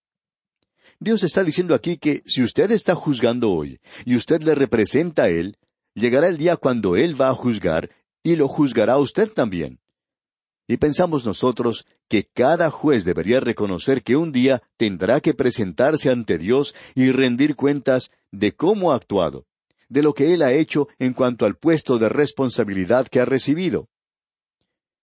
Dios 1.04 1.22
está 1.24 1.44
diciendo 1.44 1.76
aquí 1.76 1.98
que 1.98 2.24
si 2.26 2.42
usted 2.42 2.72
está 2.72 2.96
juzgando 2.96 3.52
hoy 3.52 3.82
y 4.06 4.16
usted 4.16 4.42
le 4.42 4.56
representa 4.56 5.24
a 5.24 5.28
Él, 5.28 5.58
llegará 5.94 6.30
el 6.30 6.38
día 6.38 6.56
cuando 6.56 6.96
Él 6.96 7.20
va 7.20 7.28
a 7.28 7.36
juzgar 7.36 7.90
y 8.24 8.38
lo 8.38 8.48
juzgará 8.48 8.98
usted 8.98 9.30
también. 9.30 9.80
Y 10.66 10.78
pensamos 10.78 11.26
nosotros 11.26 11.86
que 12.08 12.24
cada 12.24 12.72
juez 12.72 13.04
debería 13.04 13.42
reconocer 13.42 14.02
que 14.02 14.16
un 14.16 14.32
día 14.32 14.64
tendrá 14.78 15.20
que 15.20 15.34
presentarse 15.34 16.10
ante 16.10 16.38
Dios 16.38 16.74
y 16.96 17.12
rendir 17.12 17.58
cuentas 17.58 18.10
de 18.32 18.54
cómo 18.54 18.94
ha 18.94 18.96
actuado, 18.96 19.46
de 19.90 20.04
lo 20.04 20.14
que 20.14 20.34
Él 20.34 20.42
ha 20.42 20.54
hecho 20.54 20.88
en 21.00 21.12
cuanto 21.12 21.46
al 21.46 21.58
puesto 21.58 22.00
de 22.00 22.08
responsabilidad 22.08 23.10
que 23.10 23.20
ha 23.20 23.26
recibido. 23.26 23.90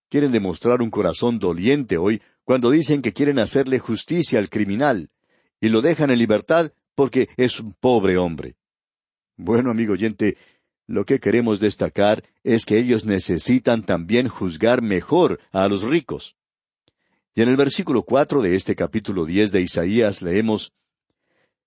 Quieren 0.09 0.33
demostrar 0.33 0.81
un 0.81 0.89
corazón 0.89 1.39
doliente 1.39 1.99
hoy 1.99 2.23
cuando 2.45 2.71
dicen 2.71 3.03
que 3.03 3.13
quieren 3.13 3.39
hacerle 3.39 3.79
justicia 3.79 4.39
al 4.39 4.49
criminal 4.49 5.11
y 5.61 5.69
lo 5.69 5.83
dejan 5.83 6.11
en 6.11 6.19
libertad 6.19 6.73
porque 6.95 7.29
es 7.37 7.61
un 7.61 7.73
pobre 7.73 8.17
hombre. 8.17 8.57
Bueno, 9.37 9.71
amigo 9.71 9.93
oyente, 9.93 10.37
lo 10.87 11.05
que 11.05 11.21
queremos 11.21 11.61
destacar 11.61 12.25
es 12.43 12.65
que 12.65 12.79
ellos 12.79 13.05
necesitan 13.05 13.85
también 13.85 14.29
juzgar 14.29 14.83
mejor 14.83 15.41
a 15.53 15.69
los 15.69 15.83
ricos. 15.83 16.37
Y 17.35 17.43
en 17.43 17.49
el 17.49 17.57
versículo 17.57 18.03
cuatro 18.03 18.43
de 18.43 18.55
este 18.55 18.75
capítulo 18.75 19.25
diez 19.25 19.53
de 19.53 19.61
Isaías 19.61 20.21
leemos 20.21 20.73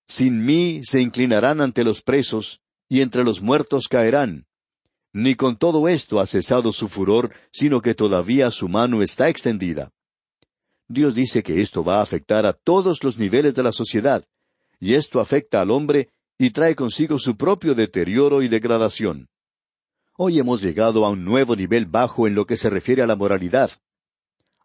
Sin 0.08 0.46
mí 0.46 0.82
se 0.84 1.02
inclinarán 1.02 1.62
ante 1.62 1.84
los 1.84 2.02
presos, 2.02 2.62
y 2.90 3.02
entre 3.02 3.24
los 3.24 3.42
muertos 3.42 3.88
caerán. 3.88 4.46
Ni 5.14 5.36
con 5.36 5.58
todo 5.58 5.88
esto 5.88 6.20
ha 6.20 6.26
cesado 6.26 6.72
su 6.72 6.90
furor, 6.90 7.32
sino 7.52 7.82
que 7.82 7.94
todavía 7.94 8.52
su 8.52 8.68
mano 8.68 9.02
está 9.02 9.30
extendida. 9.30 9.92
Dios 10.94 11.16
dice 11.16 11.44
que 11.44 11.62
esto 11.62 11.84
va 11.84 12.00
a 12.00 12.04
afectar 12.04 12.46
a 12.46 12.54
todos 12.54 13.04
los 13.04 13.18
niveles 13.18 13.56
de 13.56 13.64
la 13.64 13.72
sociedad, 13.72 14.24
y 14.80 14.94
esto 14.94 15.20
afecta 15.20 15.60
al 15.60 15.72
hombre 15.72 16.10
y 16.38 16.52
trae 16.52 16.76
consigo 16.76 17.18
su 17.18 17.36
propio 17.36 17.74
deterioro 17.74 18.42
y 18.42 18.48
degradación. 18.48 19.28
Hoy 20.16 20.40
hemos 20.40 20.62
llegado 20.62 21.06
a 21.06 21.10
un 21.10 21.26
nuevo 21.26 21.56
nivel 21.56 21.88
bajo 21.88 22.28
en 22.28 22.36
lo 22.36 22.46
que 22.46 22.56
se 22.56 22.70
refiere 22.70 23.02
a 23.02 23.08
la 23.08 23.16
moralidad. 23.16 23.72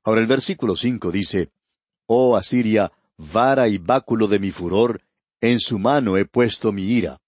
Ahora 0.05 0.21
el 0.21 0.27
versículo 0.27 0.77
cinco 0.77 1.11
dice, 1.11 1.51
Oh 2.07 2.37
Asiria, 2.37 2.93
vara 3.17 3.69
y 3.69 3.79
báculo 3.79 4.29
de 4.29 4.39
mi 4.39 4.51
furor, 4.51 5.01
en 5.41 5.61
su 5.61 5.79
mano 5.79 6.17
he 6.17 6.27
puesto 6.27 6.73
mi 6.73 6.83
ira. 6.83 7.19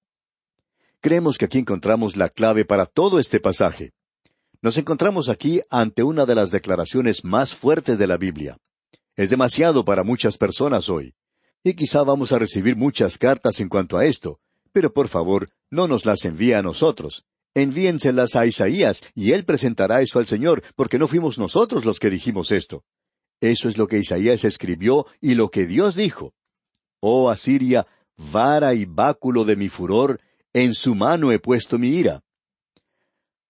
Creemos 1.01 1.39
que 1.39 1.47
aquí 1.47 1.59
encontramos 1.59 2.17
la 2.17 2.29
clave 2.29 2.67
para 2.67 2.85
todo 2.85 3.19
este 3.19 3.41
pasaje. 3.41 3.93
Nos 4.61 4.77
encontramos 4.77 5.31
aquí 5.31 5.63
ante 5.71 6.03
una 6.03 6.27
de 6.27 6.35
las 6.35 6.51
declaraciones 6.51 7.25
más 7.25 7.55
fuertes 7.55 7.99
de 7.99 8.07
la 8.07 8.19
Biblia. 8.19 8.59
Es 9.17 9.31
demasiado 9.31 9.85
para 9.85 10.05
muchas 10.05 10.39
personas 10.39 10.89
hoy. 10.89 11.15
Y 11.63 11.75
quizá 11.75 12.03
vamos 12.03 12.33
a 12.33 12.39
recibir 12.39 12.77
muchas 12.77 13.19
cartas 13.19 13.61
en 13.61 13.69
cuanto 13.69 13.99
a 13.99 14.07
esto, 14.07 14.41
pero 14.73 14.93
por 14.93 15.09
favor, 15.09 15.51
no 15.71 15.89
nos 15.89 16.07
las 16.07 16.25
envíe 16.25 16.55
a 16.55 16.63
nosotros. 16.63 17.27
Envíenselas 17.55 18.37
a 18.37 18.47
Isaías, 18.47 19.03
y 19.15 19.33
él 19.33 19.45
presentará 19.45 20.01
eso 20.01 20.19
al 20.19 20.27
Señor, 20.27 20.63
porque 20.77 20.99
no 20.99 21.09
fuimos 21.09 21.39
nosotros 21.39 21.85
los 21.85 21.99
que 21.99 22.09
dijimos 22.09 22.53
esto. 22.53 22.85
Eso 23.41 23.69
es 23.69 23.77
lo 23.77 23.87
que 23.87 23.99
Isaías 23.99 24.45
escribió 24.45 25.07
y 25.21 25.35
lo 25.35 25.51
que 25.51 25.67
Dios 25.67 25.97
dijo. 25.97 26.35
Oh 27.01 27.31
Asiria, 27.31 27.87
vara 28.17 28.75
y 28.75 28.85
báculo 28.85 29.45
de 29.45 29.57
mi 29.57 29.69
furor, 29.69 30.21
en 30.53 30.75
su 30.75 30.95
mano 30.95 31.33
he 31.33 31.39
puesto 31.39 31.79
mi 31.79 31.89
ira. 31.89 32.23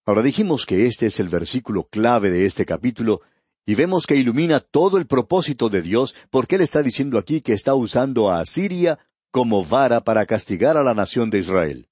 Ahora 0.05 0.23
dijimos 0.23 0.65
que 0.65 0.87
este 0.87 1.07
es 1.07 1.19
el 1.19 1.29
versículo 1.29 1.83
clave 1.83 2.31
de 2.31 2.45
este 2.45 2.65
capítulo, 2.65 3.21
y 3.65 3.75
vemos 3.75 4.05
que 4.05 4.15
ilumina 4.15 4.59
todo 4.59 4.97
el 4.97 5.07
propósito 5.07 5.69
de 5.69 5.81
Dios 5.81 6.15
porque 6.29 6.55
Él 6.55 6.61
está 6.61 6.81
diciendo 6.81 7.17
aquí 7.17 7.41
que 7.41 7.53
está 7.53 7.75
usando 7.75 8.29
a 8.29 8.39
Asiria 8.39 8.99
como 9.31 9.63
vara 9.63 10.01
para 10.01 10.25
castigar 10.25 10.77
a 10.77 10.83
la 10.83 10.93
nación 10.93 11.29
de 11.29 11.39
Israel. 11.39 11.87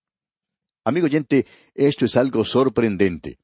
Amigo 0.83 1.05
oyente, 1.05 1.45
esto 1.75 2.05
es 2.05 2.17
algo 2.17 2.43
sorprendente. 2.43 3.39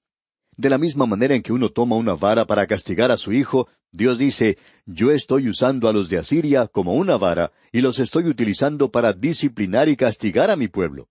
De 0.58 0.70
la 0.70 0.78
misma 0.78 1.06
manera 1.06 1.36
en 1.36 1.42
que 1.42 1.52
uno 1.52 1.70
toma 1.70 1.98
una 1.98 2.16
vara 2.16 2.46
para 2.46 2.66
castigar 2.66 3.12
a 3.12 3.18
su 3.18 3.34
hijo, 3.34 3.68
Dios 3.92 4.18
dice, 4.18 4.58
yo 4.86 5.12
estoy 5.12 5.50
usando 5.50 5.90
a 5.90 5.94
los 5.94 6.10
de 6.10 6.18
Asiria 6.18 6.68
como 6.68 6.94
una 6.96 7.18
vara 7.18 7.52
y 7.72 7.82
los 7.82 8.00
estoy 8.00 8.26
utilizando 8.26 8.90
para 8.90 9.14
disciplinar 9.14 9.90
y 9.90 9.98
castigar 9.98 10.50
a 10.50 10.56
mi 10.56 10.68
pueblo. 10.68 11.10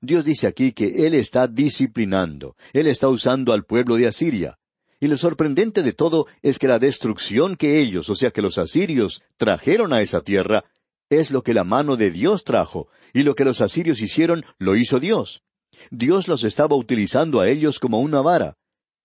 Dios 0.00 0.24
dice 0.24 0.46
aquí 0.46 0.72
que 0.72 1.06
Él 1.06 1.14
está 1.14 1.46
disciplinando, 1.46 2.56
Él 2.72 2.86
está 2.86 3.08
usando 3.08 3.52
al 3.52 3.64
pueblo 3.64 3.96
de 3.96 4.06
Asiria. 4.06 4.59
Y 5.00 5.08
lo 5.08 5.16
sorprendente 5.16 5.82
de 5.82 5.94
todo 5.94 6.26
es 6.42 6.58
que 6.58 6.68
la 6.68 6.78
destrucción 6.78 7.56
que 7.56 7.80
ellos, 7.80 8.10
o 8.10 8.14
sea 8.14 8.30
que 8.30 8.42
los 8.42 8.58
asirios, 8.58 9.22
trajeron 9.38 9.94
a 9.94 10.02
esa 10.02 10.20
tierra, 10.20 10.64
es 11.08 11.30
lo 11.30 11.42
que 11.42 11.54
la 11.54 11.64
mano 11.64 11.96
de 11.96 12.10
Dios 12.10 12.44
trajo, 12.44 12.88
y 13.14 13.22
lo 13.22 13.34
que 13.34 13.46
los 13.46 13.62
asirios 13.62 14.00
hicieron 14.00 14.44
lo 14.58 14.76
hizo 14.76 15.00
Dios. 15.00 15.42
Dios 15.90 16.28
los 16.28 16.44
estaba 16.44 16.76
utilizando 16.76 17.40
a 17.40 17.48
ellos 17.48 17.78
como 17.80 18.00
una 18.00 18.20
vara. 18.20 18.58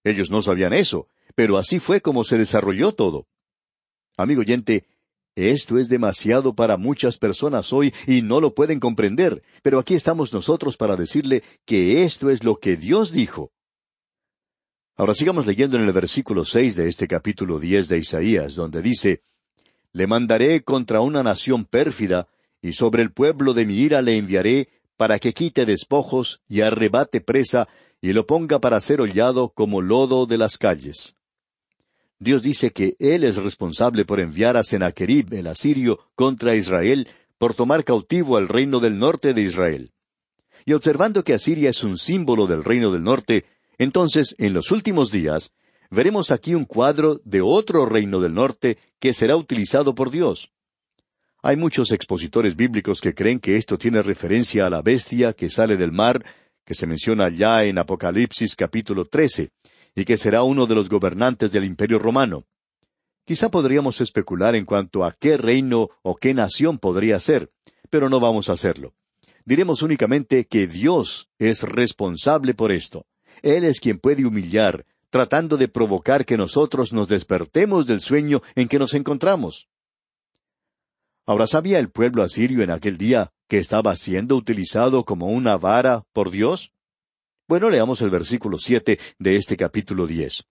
Ellos 0.04 0.30
no 0.30 0.42
sabían 0.42 0.74
eso, 0.74 1.08
pero 1.34 1.58
así 1.58 1.80
fue 1.80 2.02
como 2.02 2.26
se 2.26 2.38
desarrolló 2.38 2.92
todo. 2.92 3.28
Amigo 4.18 4.42
oyente, 4.42 4.86
esto 5.36 5.78
es 5.78 5.90
demasiado 5.90 6.56
para 6.56 6.78
muchas 6.78 7.18
personas 7.18 7.74
hoy 7.74 7.94
y 8.06 8.22
no 8.22 8.40
lo 8.40 8.54
pueden 8.54 8.80
comprender, 8.80 9.44
pero 9.64 9.80
aquí 9.80 9.94
estamos 9.94 10.34
nosotros 10.34 10.78
para 10.78 10.96
decirle 10.96 11.44
que 11.66 12.04
esto 12.04 12.30
es 12.30 12.44
lo 12.44 12.58
que 12.58 12.78
Dios 12.78 13.12
dijo. 13.12 13.52
Ahora 14.98 15.14
sigamos 15.14 15.46
leyendo 15.46 15.76
en 15.76 15.84
el 15.84 15.92
versículo 15.92 16.46
seis 16.46 16.76
de 16.78 16.88
este 16.88 17.06
capítulo 17.06 17.60
diez 17.60 17.90
de 17.90 17.98
Isaías, 17.98 18.56
donde 18.56 18.82
dice 18.82 19.24
Le 19.92 20.08
mandaré 20.08 20.64
contra 20.64 21.02
una 21.02 21.22
nación 21.22 21.66
pérfida, 21.66 22.30
y 22.62 22.72
sobre 22.72 23.04
el 23.04 23.12
pueblo 23.12 23.54
de 23.54 23.66
mi 23.66 23.76
ira 23.76 24.02
le 24.02 24.16
enviaré 24.16 24.70
para 24.96 25.20
que 25.20 25.34
quite 25.34 25.66
despojos 25.66 26.42
y 26.48 26.62
arrebate 26.62 27.20
presa, 27.20 27.68
y 28.02 28.14
lo 28.14 28.26
ponga 28.26 28.60
para 28.60 28.80
ser 28.80 29.02
hollado 29.02 29.50
como 29.50 29.82
lodo 29.82 30.28
de 30.28 30.38
las 30.38 30.58
calles. 30.58 31.16
Dios 32.18 32.42
dice 32.42 32.72
que 32.72 32.96
Él 32.98 33.26
es 33.26 33.36
responsable 33.36 34.06
por 34.06 34.22
enviar 34.22 34.56
a 34.56 34.64
Sennacherib, 34.64 35.34
el 35.34 35.48
asirio, 35.48 36.00
contra 36.16 36.56
Israel, 36.56 37.10
por 37.38 37.54
tomar 37.54 37.84
cautivo 37.84 38.38
al 38.38 38.48
reino 38.48 38.80
del 38.80 38.98
norte 38.98 39.34
de 39.34 39.42
Israel. 39.42 39.92
Y 40.66 40.72
observando 40.72 41.26
que 41.26 41.34
Asiria 41.34 41.70
es 41.70 41.84
un 41.84 41.98
símbolo 41.98 42.48
del 42.48 42.64
reino 42.64 42.92
del 42.92 43.04
norte, 43.04 43.44
entonces, 43.78 44.36
en 44.38 44.54
los 44.54 44.72
últimos 44.72 45.12
días, 45.12 45.54
veremos 45.90 46.32
aquí 46.32 46.56
un 46.56 46.66
cuadro 46.66 47.20
de 47.24 47.42
otro 47.42 47.86
reino 47.86 48.20
del 48.20 48.34
norte 48.34 48.78
que 49.00 49.14
será 49.14 49.36
utilizado 49.36 49.96
por 49.96 50.12
Dios. 50.12 50.52
Hay 51.42 51.58
muchos 51.58 51.92
expositores 51.92 52.56
bíblicos 52.56 53.02
que 53.02 53.14
creen 53.14 53.40
que 53.40 53.56
esto 53.56 53.78
tiene 53.78 54.02
referencia 54.02 54.66
a 54.66 54.70
la 54.70 54.82
bestia 54.82 55.34
que 55.34 55.50
sale 55.50 55.78
del 55.78 55.92
mar, 55.92 56.26
que 56.66 56.74
se 56.74 56.88
menciona 56.88 57.30
ya 57.30 57.64
en 57.66 57.78
Apocalipsis 57.78 58.56
capítulo 58.56 59.06
13, 59.06 59.52
y 59.96 60.06
que 60.06 60.18
será 60.18 60.44
uno 60.44 60.66
de 60.66 60.76
los 60.76 60.90
gobernantes 60.90 61.52
del 61.52 61.66
imperio 61.66 62.00
romano. 62.00 62.46
Quizá 63.26 63.50
podríamos 63.50 64.02
especular 64.02 64.56
en 64.56 64.66
cuanto 64.66 65.04
a 65.04 65.12
qué 65.12 65.38
reino 65.38 65.90
o 66.02 66.16
qué 66.16 66.34
nación 66.34 66.78
podría 66.78 67.20
ser, 67.20 67.52
pero 67.90 68.10
no 68.10 68.20
vamos 68.20 68.50
a 68.50 68.54
hacerlo. 68.54 68.94
Diremos 69.46 69.84
únicamente 69.84 70.46
que 70.46 70.68
Dios 70.68 71.30
es 71.38 71.62
responsable 71.64 72.56
por 72.56 72.72
esto. 72.72 73.06
Él 73.42 73.64
es 73.64 73.80
quien 73.80 74.00
puede 74.00 74.26
humillar, 74.26 74.86
tratando 75.10 75.58
de 75.58 75.68
provocar 75.68 76.26
que 76.26 76.38
nosotros 76.38 76.94
nos 76.94 77.08
despertemos 77.08 77.88
del 77.88 78.02
sueño 78.02 78.42
en 78.56 78.68
que 78.68 78.80
nos 78.80 78.94
encontramos. 78.94 79.68
Ahora, 81.26 81.48
¿sabía 81.48 81.80
el 81.80 81.90
pueblo 81.90 82.22
asirio 82.22 82.64
en 82.64 82.70
aquel 82.70 82.98
día 82.98 83.32
que 83.48 83.58
estaba 83.58 83.96
siendo 83.96 84.36
utilizado 84.36 85.06
como 85.06 85.28
una 85.28 85.58
vara 85.58 86.04
por 86.14 86.30
Dios? 86.32 86.72
Bueno, 87.48 87.70
leamos 87.70 88.02
el 88.02 88.10
versículo 88.10 88.58
siete 88.58 89.00
de 89.18 89.36
este 89.36 89.58
capítulo 89.58 90.06
diez. 90.06 90.44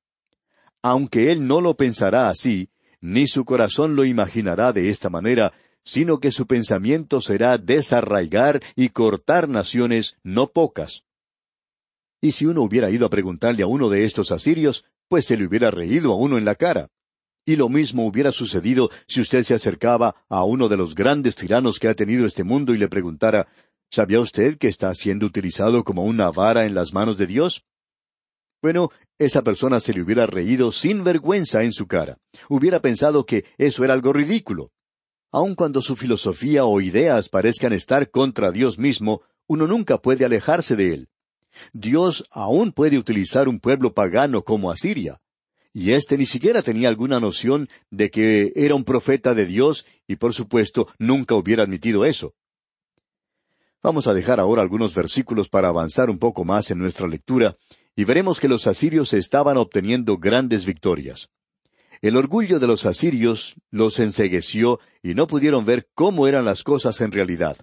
Aunque 0.83 1.33
él 1.33 1.47
no 1.47 1.61
lo 1.61 1.77
pensará 1.77 2.29
así, 2.29 2.71
ni 3.01 3.27
su 3.27 3.45
corazón 3.45 3.97
lo 3.97 4.05
imaginará 4.05 4.73
de 4.73 4.89
esta 4.89 5.11
manera, 5.11 5.53
sino 5.85 6.19
que 6.19 6.33
su 6.33 6.47
pensamiento 6.47 7.21
será 7.21 7.59
desarraigar 7.59 8.63
y 8.75 8.89
cortar 8.89 9.49
naciones 9.49 10.17
no 10.23 10.49
pocas. 10.49 11.05
Y 12.25 12.33
si 12.33 12.47
uno 12.47 12.63
hubiera 12.63 12.91
ido 12.91 13.05
a 13.05 13.11
preguntarle 13.11 13.65
a 13.65 13.67
uno 13.67 13.91
de 13.91 14.07
estos 14.07 14.33
asirios, 14.33 14.87
pues 15.09 15.27
se 15.27 15.37
le 15.37 15.47
hubiera 15.47 15.71
reído 15.71 16.11
a 16.11 16.17
uno 16.17 16.39
en 16.39 16.47
la 16.47 16.55
cara. 16.55 16.89
Y 17.45 17.57
lo 17.57 17.69
mismo 17.69 18.07
hubiera 18.07 18.33
sucedido 18.33 18.89
si 19.07 19.21
usted 19.21 19.43
se 19.43 19.53
acercaba 19.53 20.25
a 20.31 20.43
uno 20.43 20.71
de 20.71 20.79
los 20.79 20.95
grandes 20.95 21.37
tiranos 21.37 21.79
que 21.79 21.87
ha 21.87 21.95
tenido 21.95 22.25
este 22.25 22.43
mundo 22.43 22.73
y 22.73 22.79
le 22.79 22.89
preguntara 22.89 23.47
¿Sabía 23.91 24.21
usted 24.21 24.57
que 24.57 24.69
está 24.69 24.95
siendo 24.95 25.27
utilizado 25.27 25.85
como 25.85 26.05
una 26.05 26.31
vara 26.31 26.65
en 26.65 26.75
las 26.75 26.95
manos 26.95 27.19
de 27.19 27.27
Dios? 27.27 27.67
Bueno, 28.63 28.89
esa 29.19 29.43
persona 29.43 29.79
se 29.79 29.93
le 29.93 30.01
hubiera 30.01 30.25
reído 30.25 30.73
sin 30.73 31.05
vergüenza 31.05 31.63
en 31.63 31.75
su 31.75 31.87
cara. 31.87 32.17
Hubiera 32.49 32.81
pensado 32.81 33.27
que 33.27 33.45
eso 33.59 33.85
era 33.85 33.93
algo 33.93 34.15
ridículo. 34.15 34.71
Aun 35.31 35.55
cuando 35.55 35.83
su 35.83 35.95
filosofía 35.95 36.65
o 36.65 36.81
ideas 36.81 37.29
parezcan 37.29 37.75
estar 37.75 38.11
contra 38.11 38.51
Dios 38.51 38.79
mismo, 38.79 39.21
uno 39.47 39.67
nunca 39.67 39.99
puede 39.99 40.25
alejarse 40.25 40.75
de 40.75 40.95
él. 40.95 41.09
Dios 41.73 42.27
aún 42.31 42.73
puede 42.73 42.99
utilizar 42.99 43.49
un 43.49 43.61
pueblo 43.61 43.93
pagano 43.95 44.43
como 44.43 44.71
Asiria. 44.71 45.21
Y 45.73 45.93
éste 45.93 46.17
ni 46.17 46.27
siquiera 46.27 46.63
tenía 46.63 46.89
alguna 46.89 47.19
noción 47.19 47.69
de 47.91 48.11
que 48.11 48.53
era 48.55 48.75
un 48.75 48.85
profeta 48.85 49.35
de 49.35 49.45
Dios 49.45 49.85
y 50.07 50.17
por 50.17 50.33
supuesto 50.33 50.89
nunca 50.99 51.35
hubiera 51.35 51.65
admitido 51.65 52.05
eso. 52.05 52.35
Vamos 53.83 54.07
a 54.07 54.15
dejar 54.15 54.41
ahora 54.41 54.63
algunos 54.63 54.95
versículos 54.95 55.49
para 55.49 55.69
avanzar 55.69 56.11
un 56.11 56.19
poco 56.19 56.45
más 56.45 56.71
en 56.71 56.79
nuestra 56.79 57.09
lectura 57.09 57.57
y 57.97 58.05
veremos 58.05 58.41
que 58.41 58.49
los 58.49 58.67
asirios 58.67 59.13
estaban 59.13 59.57
obteniendo 59.57 60.17
grandes 60.17 60.65
victorias. 60.65 61.29
El 62.01 62.17
orgullo 62.17 62.59
de 62.61 62.67
los 62.67 62.87
asirios 62.87 63.55
los 63.71 63.99
ensegueció 63.99 64.79
y 65.03 65.15
no 65.15 65.27
pudieron 65.27 65.65
ver 65.65 65.89
cómo 65.95 66.27
eran 66.27 66.45
las 66.45 66.63
cosas 66.63 67.01
en 67.01 67.13
realidad. 67.13 67.57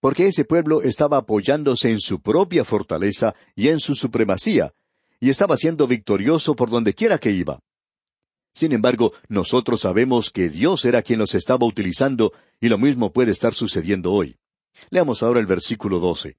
Porque 0.00 0.26
ese 0.26 0.44
pueblo 0.44 0.82
estaba 0.82 1.18
apoyándose 1.18 1.90
en 1.90 2.00
su 2.00 2.20
propia 2.20 2.64
fortaleza 2.64 3.34
y 3.54 3.68
en 3.68 3.80
su 3.80 3.94
supremacía, 3.94 4.72
y 5.20 5.30
estaba 5.30 5.56
siendo 5.56 5.86
victorioso 5.86 6.54
por 6.54 6.70
donde 6.70 6.94
quiera 6.94 7.18
que 7.18 7.30
iba. 7.30 7.60
Sin 8.54 8.72
embargo, 8.72 9.12
nosotros 9.28 9.82
sabemos 9.82 10.30
que 10.30 10.48
Dios 10.48 10.84
era 10.84 11.02
quien 11.02 11.18
los 11.18 11.34
estaba 11.34 11.66
utilizando, 11.66 12.32
y 12.60 12.68
lo 12.68 12.78
mismo 12.78 13.12
puede 13.12 13.30
estar 13.30 13.52
sucediendo 13.52 14.12
hoy. 14.12 14.36
Leamos 14.90 15.22
ahora 15.22 15.40
el 15.40 15.46
versículo 15.46 15.98
doce. 16.00 16.36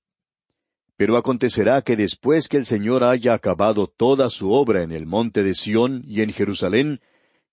Pero 0.95 1.15
acontecerá 1.15 1.83
que 1.83 1.95
después 1.95 2.47
que 2.47 2.57
el 2.57 2.65
Señor 2.65 3.03
haya 3.03 3.35
acabado 3.35 3.85
toda 3.85 4.31
su 4.31 4.51
obra 4.51 4.81
en 4.81 4.91
el 4.91 5.05
monte 5.05 5.43
de 5.43 5.53
Sión 5.53 6.03
y 6.07 6.21
en 6.21 6.33
Jerusalén, 6.33 7.01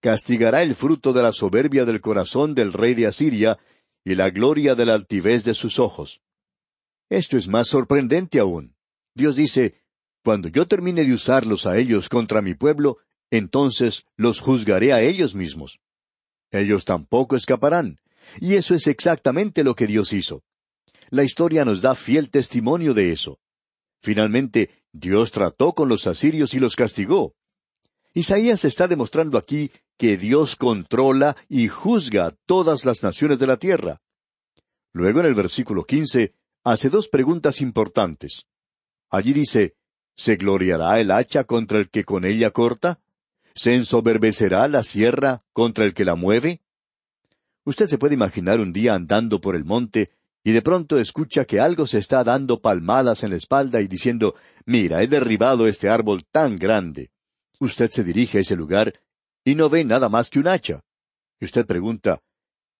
castigará 0.01 0.63
el 0.63 0.75
fruto 0.75 1.13
de 1.13 1.23
la 1.23 1.33
soberbia 1.33 1.85
del 1.85 2.01
corazón 2.01 2.55
del 2.55 2.73
rey 2.73 2.95
de 2.95 3.07
Asiria 3.07 3.59
y 4.05 4.15
la 4.15 4.31
gloria 4.31 4.75
de 4.75 4.87
la 4.87 4.95
altivez 4.95 5.45
de 5.45 5.55
sus 5.55 5.79
ojos. 5.79 6.21
Esto 7.09 7.37
es 7.37 7.49
más 7.49 7.69
sorprendente 7.69 8.39
aún. 8.39 8.77
Dios 9.15 9.37
dice, 9.37 9.81
cuando 10.23 10.49
yo 10.49 10.67
termine 10.67 11.05
de 11.05 11.13
usarlos 11.13 11.67
a 11.67 11.79
ellos 11.79 12.09
contra 12.09 12.43
mi 12.43 12.55
pueblo, 12.55 12.99
entonces 13.31 14.07
los 14.17 14.41
juzgaré 14.41 14.93
a 14.93 15.03
ellos 15.03 15.35
mismos. 15.35 15.81
Ellos 16.51 16.85
tampoco 16.85 17.37
escaparán. 17.37 17.99
Y 18.41 18.55
eso 18.55 18.75
es 18.75 18.87
exactamente 18.87 19.65
lo 19.65 19.75
que 19.75 19.87
Dios 19.87 20.13
hizo. 20.13 20.43
La 21.11 21.25
historia 21.25 21.65
nos 21.65 21.81
da 21.83 21.95
fiel 21.95 22.31
testimonio 22.31 22.95
de 22.95 23.13
eso. 23.13 23.39
Finalmente, 24.01 24.71
Dios 24.93 25.31
trató 25.31 25.73
con 25.73 25.89
los 25.89 26.07
asirios 26.07 26.55
y 26.55 26.59
los 26.59 26.77
castigó. 26.77 27.35
Isaías 28.15 28.65
está 28.65 28.87
demostrando 28.87 29.37
aquí 29.37 29.71
que 29.97 30.17
Dios 30.17 30.57
controla 30.57 31.37
y 31.49 31.69
juzga 31.69 32.27
a 32.27 32.31
todas 32.31 32.85
las 32.85 33.03
naciones 33.03 33.39
de 33.39 33.47
la 33.47 33.57
tierra. 33.57 34.01
Luego 34.93 35.21
en 35.21 35.27
el 35.27 35.35
versículo 35.35 35.85
quince 35.85 36.35
hace 36.63 36.91
dos 36.91 37.09
preguntas 37.09 37.61
importantes. 37.61 38.47
Allí 39.11 39.33
dice, 39.33 39.77
¿Se 40.17 40.37
gloriará 40.37 41.01
el 41.01 41.11
hacha 41.11 41.45
contra 41.45 41.79
el 41.79 41.91
que 41.91 42.05
con 42.05 42.25
ella 42.25 42.51
corta? 42.51 43.01
¿Se 43.55 43.75
ensoberbecerá 43.75 44.69
la 44.69 44.83
sierra 44.83 45.43
contra 45.53 45.85
el 45.85 45.95
que 45.95 46.05
la 46.05 46.15
mueve? 46.15 46.61
Usted 47.65 47.87
se 47.87 47.99
puede 47.99 48.15
imaginar 48.15 48.61
un 48.61 48.73
día 48.73 48.95
andando 48.95 49.41
por 49.41 49.57
el 49.57 49.65
monte 49.65 50.11
y 50.45 50.53
de 50.53 50.63
pronto 50.63 50.99
escucha 50.99 51.47
que 51.47 51.59
algo 51.59 51.87
se 51.87 51.99
está 51.99 52.23
dando 52.23 52.61
palmadas 52.61 53.25
en 53.25 53.31
la 53.31 53.37
espalda 53.37 53.81
y 53.81 53.89
diciendo, 53.89 54.35
mira, 54.67 55.03
he 55.03 55.09
derribado 55.09 55.67
este 55.67 55.89
árbol 55.89 56.25
tan 56.25 56.57
grande. 56.57 57.11
Usted 57.59 57.91
se 57.91 58.05
dirige 58.05 58.39
a 58.39 58.41
ese 58.43 58.55
lugar 58.55 59.01
y 59.45 59.55
no 59.55 59.69
ve 59.69 59.85
nada 59.85 60.09
más 60.09 60.31
que 60.31 60.39
un 60.39 60.49
hacha. 60.49 60.81
Y 61.41 61.45
usted 61.45 61.67
pregunta, 61.67 62.21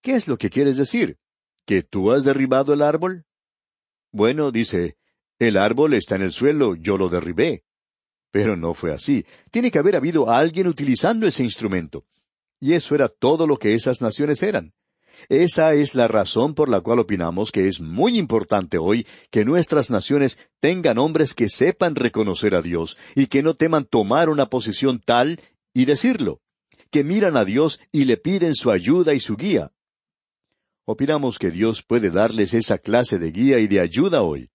¿qué 0.03 0.15
es 0.15 0.29
lo 0.29 0.39
que 0.39 0.51
quieres 0.51 0.77
decir? 0.77 1.19
¿Que 1.67 1.83
tú 1.83 2.13
has 2.13 2.25
derribado 2.25 2.73
el 2.73 2.83
árbol? 2.83 3.25
Bueno, 4.13 4.51
dice, 4.51 4.97
el 5.39 5.57
árbol 5.57 5.95
está 5.95 6.17
en 6.17 6.23
el 6.23 6.33
suelo, 6.33 6.75
yo 6.75 6.97
lo 6.97 7.09
derribé. 7.09 7.65
Pero 8.31 8.57
no 8.57 8.75
fue 8.75 8.93
así. 8.93 9.25
Tiene 9.51 9.71
que 9.71 9.79
haber 9.79 9.97
habido 9.97 10.31
alguien 10.31 10.67
utilizando 10.67 11.27
ese 11.27 11.45
instrumento. 11.45 12.05
Y 12.61 12.73
eso 12.73 12.95
era 12.95 13.09
todo 13.09 13.47
lo 13.47 13.59
que 13.59 13.75
esas 13.75 14.01
naciones 14.01 14.43
eran. 14.43 14.73
Esa 15.29 15.75
es 15.75 15.95
la 15.95 16.09
razón 16.09 16.55
por 16.55 16.69
la 16.69 16.81
cual 16.81 16.99
opinamos 16.99 17.53
que 17.53 17.69
es 17.69 17.81
muy 17.81 18.19
importante 18.19 18.79
hoy 18.79 19.07
que 19.31 19.45
nuestras 19.45 19.91
naciones 19.91 20.39
tengan 20.61 20.99
hombres 20.99 21.35
que 21.35 21.49
sepan 21.49 21.95
reconocer 21.95 22.55
a 22.55 22.63
Dios 22.63 22.97
y 23.15 23.27
que 23.27 23.43
no 23.43 23.55
teman 23.55 23.85
tomar 23.85 24.29
una 24.29 24.51
posición 24.51 25.01
tal 25.01 25.41
y 25.73 25.85
decirlo, 25.85 26.41
que 26.95 27.03
miran 27.03 27.37
a 27.37 27.45
Dios 27.45 27.81
y 27.91 28.05
le 28.05 28.17
piden 28.19 28.55
su 28.55 28.71
ayuda 28.71 29.15
y 29.15 29.19
su 29.19 29.37
guía. 29.37 29.73
Opinamos 30.85 31.41
que 31.41 31.51
Dios 31.51 31.83
puede 31.83 32.09
darles 32.09 32.55
esa 32.55 32.79
clase 32.79 33.19
de 33.19 33.33
guía 33.33 33.59
y 33.59 33.67
de 33.67 33.81
ayuda 33.81 34.23
hoy. 34.23 34.49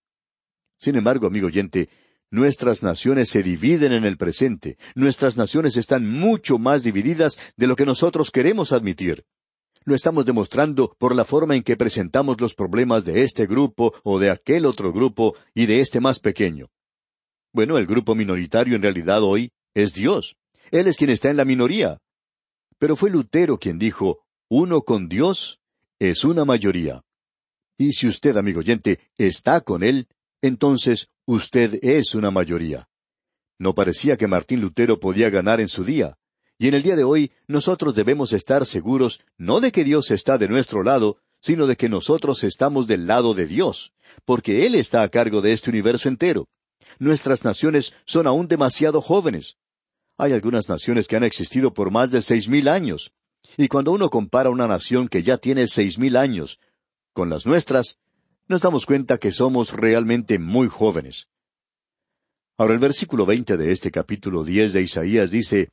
Sin 0.77 0.95
embargo, 0.95 1.27
amigo 1.27 1.47
oyente, 1.47 1.89
nuestras 2.31 2.81
naciones 2.81 3.27
se 3.27 3.43
dividen 3.43 3.91
en 3.91 4.05
el 4.05 4.15
presente, 4.15 4.77
nuestras 4.95 5.35
naciones 5.35 5.75
están 5.75 6.09
mucho 6.09 6.57
más 6.57 6.81
divididas 6.81 7.37
de 7.57 7.67
lo 7.67 7.75
que 7.75 7.85
nosotros 7.85 8.31
queremos 8.31 8.71
admitir. 8.71 9.25
Lo 9.83 9.93
estamos 9.93 10.25
demostrando 10.25 10.95
por 10.97 11.13
la 11.13 11.25
forma 11.25 11.57
en 11.57 11.63
que 11.63 11.75
presentamos 11.75 12.39
los 12.39 12.53
problemas 12.53 13.03
de 13.03 13.23
este 13.23 13.47
grupo 13.47 13.93
o 14.05 14.17
de 14.17 14.29
aquel 14.29 14.65
otro 14.65 14.93
grupo 14.93 15.35
y 15.53 15.65
de 15.65 15.81
este 15.81 15.99
más 15.99 16.21
pequeño. 16.21 16.67
Bueno, 17.51 17.77
el 17.77 17.85
grupo 17.85 18.15
minoritario 18.15 18.77
en 18.77 18.81
realidad 18.81 19.23
hoy 19.23 19.51
es 19.73 19.93
Dios. 19.93 20.37
Él 20.71 20.87
es 20.87 20.95
quien 20.95 21.09
está 21.09 21.29
en 21.29 21.35
la 21.35 21.43
minoría. 21.43 21.99
Pero 22.79 22.95
fue 22.95 23.09
Lutero 23.09 23.59
quien 23.59 23.77
dijo, 23.77 24.19
uno 24.49 24.81
con 24.81 25.09
Dios 25.09 25.59
es 25.99 26.23
una 26.23 26.45
mayoría. 26.45 27.03
Y 27.77 27.91
si 27.91 28.07
usted, 28.07 28.35
amigo 28.37 28.59
oyente, 28.59 28.99
está 29.17 29.61
con 29.61 29.83
Él, 29.83 30.07
entonces 30.41 31.09
usted 31.25 31.79
es 31.83 32.15
una 32.15 32.31
mayoría. 32.31 32.89
No 33.59 33.75
parecía 33.75 34.15
que 34.15 34.27
Martín 34.27 34.61
Lutero 34.61 34.99
podía 34.99 35.29
ganar 35.29 35.59
en 35.59 35.67
su 35.67 35.83
día. 35.83 36.17
Y 36.57 36.69
en 36.69 36.73
el 36.73 36.83
día 36.83 36.95
de 36.95 37.03
hoy 37.03 37.31
nosotros 37.47 37.95
debemos 37.95 38.33
estar 38.33 38.65
seguros 38.65 39.19
no 39.37 39.59
de 39.59 39.71
que 39.71 39.83
Dios 39.83 40.11
está 40.11 40.37
de 40.37 40.47
nuestro 40.47 40.83
lado, 40.83 41.17
sino 41.41 41.67
de 41.67 41.75
que 41.75 41.89
nosotros 41.89 42.43
estamos 42.43 42.87
del 42.87 43.07
lado 43.07 43.33
de 43.33 43.45
Dios, 43.45 43.93
porque 44.25 44.65
Él 44.65 44.75
está 44.75 45.03
a 45.03 45.09
cargo 45.09 45.41
de 45.41 45.53
este 45.53 45.69
universo 45.69 46.09
entero. 46.09 46.47
Nuestras 46.97 47.45
naciones 47.45 47.93
son 48.05 48.27
aún 48.27 48.47
demasiado 48.47 49.01
jóvenes. 49.01 49.57
Hay 50.21 50.33
algunas 50.33 50.67
naciones 50.67 51.07
que 51.07 51.15
han 51.15 51.23
existido 51.23 51.73
por 51.73 51.91
más 51.91 52.11
de 52.11 52.21
seis 52.21 52.49
mil 52.49 52.67
años. 52.67 53.13
Y 53.55 53.69
cuando 53.69 53.93
uno 53.93 54.09
compara 54.09 54.49
una 54.49 54.67
nación 54.67 55.07
que 55.07 55.23
ya 55.23 55.37
tiene 55.37 55.65
seis 55.67 55.97
mil 55.97 56.17
años 56.17 56.59
con 57.13 57.29
las 57.29 57.45
nuestras, 57.45 57.97
nos 58.49 58.61
damos 58.61 58.85
cuenta 58.85 59.17
que 59.17 59.31
somos 59.31 59.71
realmente 59.71 60.37
muy 60.37 60.67
jóvenes. 60.67 61.29
Ahora 62.57 62.73
el 62.73 62.81
versículo 62.81 63.25
veinte 63.25 63.55
de 63.55 63.71
este 63.71 63.91
capítulo 63.91 64.43
diez 64.43 64.73
de 64.73 64.81
Isaías 64.81 65.31
dice 65.31 65.69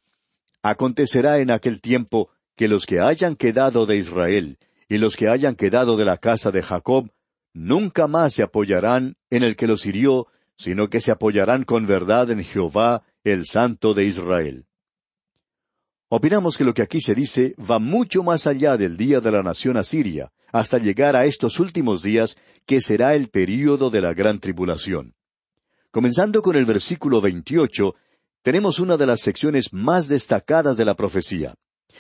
Acontecerá 0.62 1.40
en 1.40 1.50
aquel 1.50 1.80
tiempo 1.80 2.30
que 2.54 2.68
los 2.68 2.86
que 2.86 3.00
hayan 3.00 3.34
quedado 3.34 3.84
de 3.84 3.96
Israel 3.96 4.58
y 4.88 4.98
los 4.98 5.16
que 5.16 5.26
hayan 5.26 5.56
quedado 5.56 5.96
de 5.96 6.04
la 6.04 6.18
casa 6.18 6.52
de 6.52 6.62
Jacob 6.62 7.10
nunca 7.52 8.06
más 8.06 8.34
se 8.34 8.44
apoyarán 8.44 9.16
en 9.28 9.42
el 9.42 9.56
que 9.56 9.66
los 9.66 9.84
hirió, 9.86 10.28
sino 10.56 10.88
que 10.88 11.00
se 11.00 11.10
apoyarán 11.10 11.64
con 11.64 11.88
verdad 11.88 12.30
en 12.30 12.44
Jehová, 12.44 13.02
el 13.32 13.44
Santo 13.44 13.92
de 13.92 14.04
Israel. 14.04 14.66
Opinamos 16.08 16.56
que 16.56 16.62
lo 16.62 16.72
que 16.72 16.82
aquí 16.82 17.00
se 17.00 17.12
dice 17.12 17.56
va 17.58 17.80
mucho 17.80 18.22
más 18.22 18.46
allá 18.46 18.76
del 18.76 18.96
día 18.96 19.20
de 19.20 19.32
la 19.32 19.42
nación 19.42 19.76
asiria, 19.76 20.30
hasta 20.52 20.78
llegar 20.78 21.16
a 21.16 21.24
estos 21.24 21.58
últimos 21.58 22.04
días, 22.04 22.36
que 22.66 22.80
será 22.80 23.16
el 23.16 23.28
período 23.28 23.90
de 23.90 24.00
la 24.00 24.14
gran 24.14 24.38
tribulación. 24.38 25.14
Comenzando 25.90 26.40
con 26.40 26.54
el 26.54 26.66
versículo 26.66 27.20
28, 27.20 27.96
tenemos 28.42 28.78
una 28.78 28.96
de 28.96 29.06
las 29.06 29.22
secciones 29.22 29.72
más 29.72 30.06
destacadas 30.06 30.76
de 30.76 30.84
la 30.84 30.94
profecía. 30.94 31.56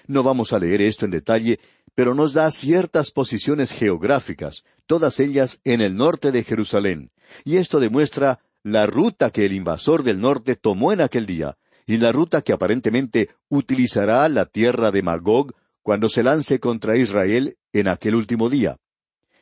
No 0.06 0.22
vamos 0.22 0.52
a 0.52 0.60
leer 0.60 0.80
esto 0.80 1.06
en 1.06 1.10
detalle, 1.10 1.58
pero 1.96 2.14
nos 2.14 2.34
da 2.34 2.48
ciertas 2.52 3.10
posiciones 3.10 3.72
geográficas, 3.72 4.62
todas 4.86 5.18
ellas 5.18 5.58
en 5.64 5.80
el 5.80 5.96
norte 5.96 6.30
de 6.30 6.44
Jerusalén, 6.44 7.10
y 7.44 7.56
esto 7.56 7.80
demuestra 7.80 8.38
la 8.66 8.84
ruta 8.84 9.30
que 9.30 9.46
el 9.46 9.52
invasor 9.52 10.02
del 10.02 10.20
norte 10.20 10.56
tomó 10.56 10.92
en 10.92 11.00
aquel 11.00 11.24
día, 11.24 11.56
y 11.86 11.98
la 11.98 12.10
ruta 12.10 12.42
que 12.42 12.52
aparentemente 12.52 13.30
utilizará 13.48 14.28
la 14.28 14.46
tierra 14.46 14.90
de 14.90 15.02
Magog 15.02 15.54
cuando 15.82 16.08
se 16.08 16.24
lance 16.24 16.58
contra 16.58 16.96
Israel 16.96 17.56
en 17.72 17.86
aquel 17.86 18.16
último 18.16 18.50
día. 18.50 18.76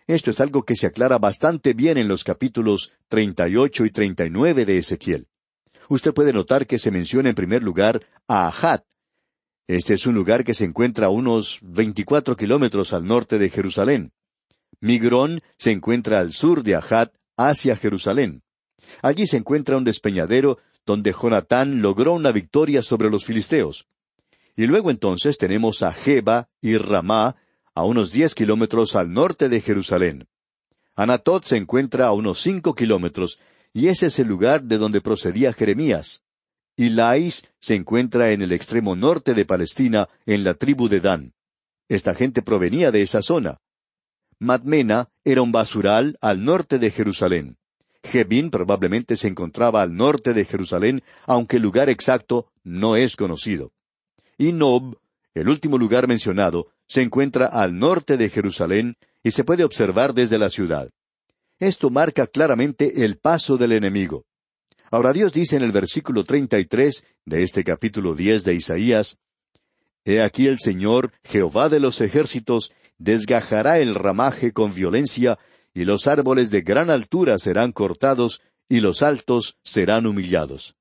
Esto 0.07 0.31
es 0.31 0.41
algo 0.41 0.65
que 0.65 0.77
se 0.77 0.89
aclara 0.89 1.17
bastante 1.17 1.73
bien 1.73 1.97
en 1.97 2.07
los 2.07 2.23
capítulos 2.23 2.93
treinta 3.09 3.49
y 3.49 3.57
ocho 3.57 3.87
y 3.87 3.91
treinta 3.91 4.27
y 4.27 4.31
nueve 4.31 4.67
de 4.67 4.77
Ezequiel. 4.77 5.27
Usted 5.89 6.13
puede 6.13 6.35
notar 6.35 6.67
que 6.67 6.79
se 6.79 6.91
menciona 6.91 7.31
en 7.31 7.35
primer 7.35 7.63
lugar 7.63 8.03
a 8.29 8.49
Ahat. 8.49 8.85
Este 9.67 9.95
es 9.95 10.07
un 10.07 10.15
lugar 10.15 10.45
que 10.45 10.53
se 10.53 10.67
encuentra 10.67 11.07
a 11.07 11.11
unos 11.11 11.61
veinticuatro 11.63 12.37
kilómetros 12.37 12.93
al 12.93 13.07
norte 13.07 13.39
de 13.39 13.49
Jerusalén. 13.49 14.13
Migrón 14.81 15.41
se 15.57 15.71
encuentra 15.71 16.19
al 16.19 16.35
sur 16.35 16.63
de 16.63 16.75
Ahat, 16.75 17.15
hacia 17.39 17.75
Jerusalén. 17.75 18.44
Allí 19.03 19.27
se 19.27 19.37
encuentra 19.37 19.77
un 19.77 19.85
despeñadero 19.85 20.59
donde 20.87 21.13
Jonatán 21.13 21.83
logró 21.83 22.13
una 22.13 22.33
victoria 22.33 22.83
sobre 22.83 23.11
los 23.11 23.25
filisteos. 23.25 23.87
Y 24.57 24.67
luego 24.67 24.91
entonces 24.91 25.39
tenemos 25.39 25.83
a 25.83 25.93
Jeba 25.93 26.49
y 26.61 26.77
Ramá, 26.77 27.37
a 27.75 27.85
unos 27.85 28.13
diez 28.13 28.35
kilómetros 28.35 28.95
al 28.95 29.13
norte 29.13 29.49
de 29.49 29.61
Jerusalén. 29.61 30.29
Anatot 30.95 31.45
se 31.45 31.57
encuentra 31.57 32.07
a 32.07 32.13
unos 32.13 32.41
cinco 32.41 32.75
kilómetros, 32.75 33.39
y 33.73 33.89
ese 33.89 34.07
es 34.07 34.19
el 34.21 34.29
lugar 34.29 34.63
de 34.63 34.79
donde 34.79 35.01
procedía 35.01 35.53
Jeremías. 35.53 36.23
Y 36.77 36.91
Lais 36.91 37.45
se 37.59 37.75
encuentra 37.75 38.31
en 38.31 38.43
el 38.43 38.53
extremo 38.53 38.95
norte 38.95 39.35
de 39.35 39.45
Palestina, 39.45 40.09
en 40.27 40.45
la 40.45 40.55
tribu 40.55 40.89
de 40.89 41.01
Dan. 41.01 41.33
Esta 41.89 42.15
gente 42.15 42.43
provenía 42.43 42.93
de 42.93 43.03
esa 43.03 43.23
zona. 43.23 43.59
Madmena 44.39 45.09
era 45.25 45.43
un 45.43 45.53
basural 45.53 46.17
al 46.21 46.45
norte 46.45 46.79
de 46.79 46.91
Jerusalén. 46.91 47.57
Jebín 48.05 48.51
probablemente 48.51 49.17
se 49.17 49.29
encontraba 49.29 49.83
al 49.83 49.97
norte 49.97 50.33
de 50.35 50.45
Jerusalén, 50.45 51.03
aunque 51.27 51.57
el 51.57 51.63
lugar 51.63 51.89
exacto 51.89 52.53
no 52.63 52.97
es 52.97 53.17
conocido 53.17 53.73
y 54.39 54.53
Nob, 54.53 54.99
el 55.35 55.49
último 55.49 55.79
lugar 55.79 56.09
mencionado, 56.09 56.69
se 56.87 57.03
encuentra 57.03 57.47
al 57.47 57.79
norte 57.79 58.17
de 58.17 58.29
Jerusalén 58.29 58.97
y 59.23 59.31
se 59.31 59.45
puede 59.45 59.65
observar 59.65 60.15
desde 60.15 60.39
la 60.39 60.51
ciudad. 60.51 60.91
Esto 61.59 61.91
marca 61.91 62.27
claramente 62.27 63.05
el 63.05 63.19
paso 63.19 63.57
del 63.57 63.73
enemigo. 63.73 64.25
Ahora 64.91 65.13
Dios 65.13 65.33
dice 65.33 65.57
en 65.57 65.63
el 65.63 65.73
versículo 65.73 66.25
treinta 66.25 66.59
y 66.59 66.67
tres 66.67 67.05
de 67.25 67.43
este 67.43 67.65
capítulo 67.65 68.15
diez 68.15 68.45
de 68.45 68.55
Isaías 68.55 69.17
He 70.05 70.21
aquí 70.21 70.47
el 70.47 70.59
Señor, 70.59 71.13
Jehová 71.25 71.71
de 71.71 71.81
los 71.81 72.03
ejércitos, 72.03 72.73
desgajará 72.99 73.79
el 73.79 73.95
ramaje 73.95 74.53
con 74.53 74.75
violencia, 74.75 75.39
y 75.75 75.85
los 75.85 76.07
árboles 76.07 76.51
de 76.51 76.63
gran 76.63 76.89
altura 76.89 77.39
serán 77.39 77.73
cortados, 77.73 78.41
y 78.69 78.81
los 78.81 79.03
altos 79.03 79.59
serán 79.65 80.07
humillados. 80.07 80.77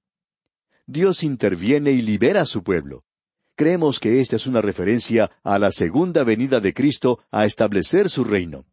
Dios 0.86 1.24
interviene 1.24 1.92
y 1.92 2.02
libera 2.02 2.42
a 2.42 2.46
su 2.46 2.64
pueblo. 2.64 3.04
Creemos 3.56 4.00
que 4.00 4.20
esta 4.20 4.36
es 4.36 4.48
una 4.48 4.62
referencia 4.62 5.32
a 5.44 5.60
la 5.60 5.72
segunda 5.72 6.24
venida 6.24 6.60
de 6.60 6.74
Cristo 6.74 7.20
a 7.32 7.46
establecer 7.46 8.10
su 8.10 8.24
reino. 8.24 8.66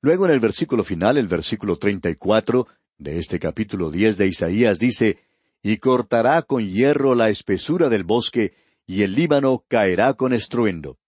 Luego 0.00 0.26
en 0.26 0.32
el 0.32 0.40
versículo 0.40 0.84
final, 0.84 1.18
el 1.18 1.28
versículo 1.28 1.76
treinta 1.76 2.08
y 2.08 2.14
cuatro 2.14 2.66
de 2.96 3.18
este 3.18 3.38
capítulo 3.38 3.90
diez 3.90 4.16
de 4.18 4.26
Isaías 4.26 4.78
dice 4.78 5.18
Y 5.62 5.76
cortará 5.76 6.42
con 6.42 6.66
hierro 6.66 7.14
la 7.14 7.28
espesura 7.28 7.88
del 7.88 8.04
bosque, 8.04 8.54
y 8.86 9.02
el 9.02 9.14
Líbano 9.14 9.64
caerá 9.68 10.14
con 10.14 10.32
estruendo. 10.32 10.98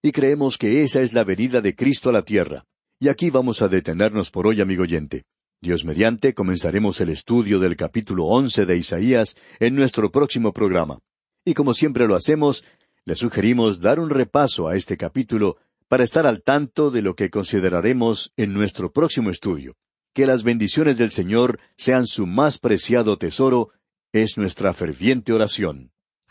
Y 0.00 0.12
creemos 0.12 0.56
que 0.56 0.82
esa 0.84 1.00
es 1.00 1.12
la 1.12 1.24
venida 1.24 1.60
de 1.60 1.74
Cristo 1.74 2.10
a 2.10 2.12
la 2.12 2.22
tierra. 2.22 2.64
Y 3.00 3.08
aquí 3.08 3.30
vamos 3.30 3.62
a 3.62 3.68
detenernos 3.68 4.32
por 4.32 4.48
hoy, 4.48 4.60
amigo 4.60 4.82
oyente. 4.82 5.22
Dios 5.60 5.84
mediante, 5.84 6.34
comenzaremos 6.34 7.00
el 7.00 7.10
estudio 7.10 7.60
del 7.60 7.76
capítulo 7.76 8.24
once 8.24 8.66
de 8.66 8.76
Isaías 8.76 9.36
en 9.60 9.76
nuestro 9.76 10.10
próximo 10.10 10.52
programa. 10.52 10.98
Y 11.44 11.54
como 11.54 11.74
siempre 11.74 12.08
lo 12.08 12.16
hacemos, 12.16 12.64
le 13.04 13.14
sugerimos 13.14 13.80
dar 13.80 14.00
un 14.00 14.10
repaso 14.10 14.66
a 14.66 14.74
este 14.74 14.96
capítulo 14.96 15.58
para 15.86 16.02
estar 16.02 16.26
al 16.26 16.42
tanto 16.42 16.90
de 16.90 17.02
lo 17.02 17.14
que 17.14 17.30
consideraremos 17.30 18.32
en 18.36 18.52
nuestro 18.52 18.92
próximo 18.92 19.30
estudio. 19.30 19.76
Que 20.12 20.26
las 20.26 20.42
bendiciones 20.42 20.98
del 20.98 21.12
Señor 21.12 21.60
sean 21.76 22.08
su 22.08 22.26
más 22.26 22.58
preciado 22.58 23.16
tesoro, 23.16 23.70
es 24.12 24.36
nuestra 24.38 24.74
ferviente 24.74 25.32
oración. 25.32 25.92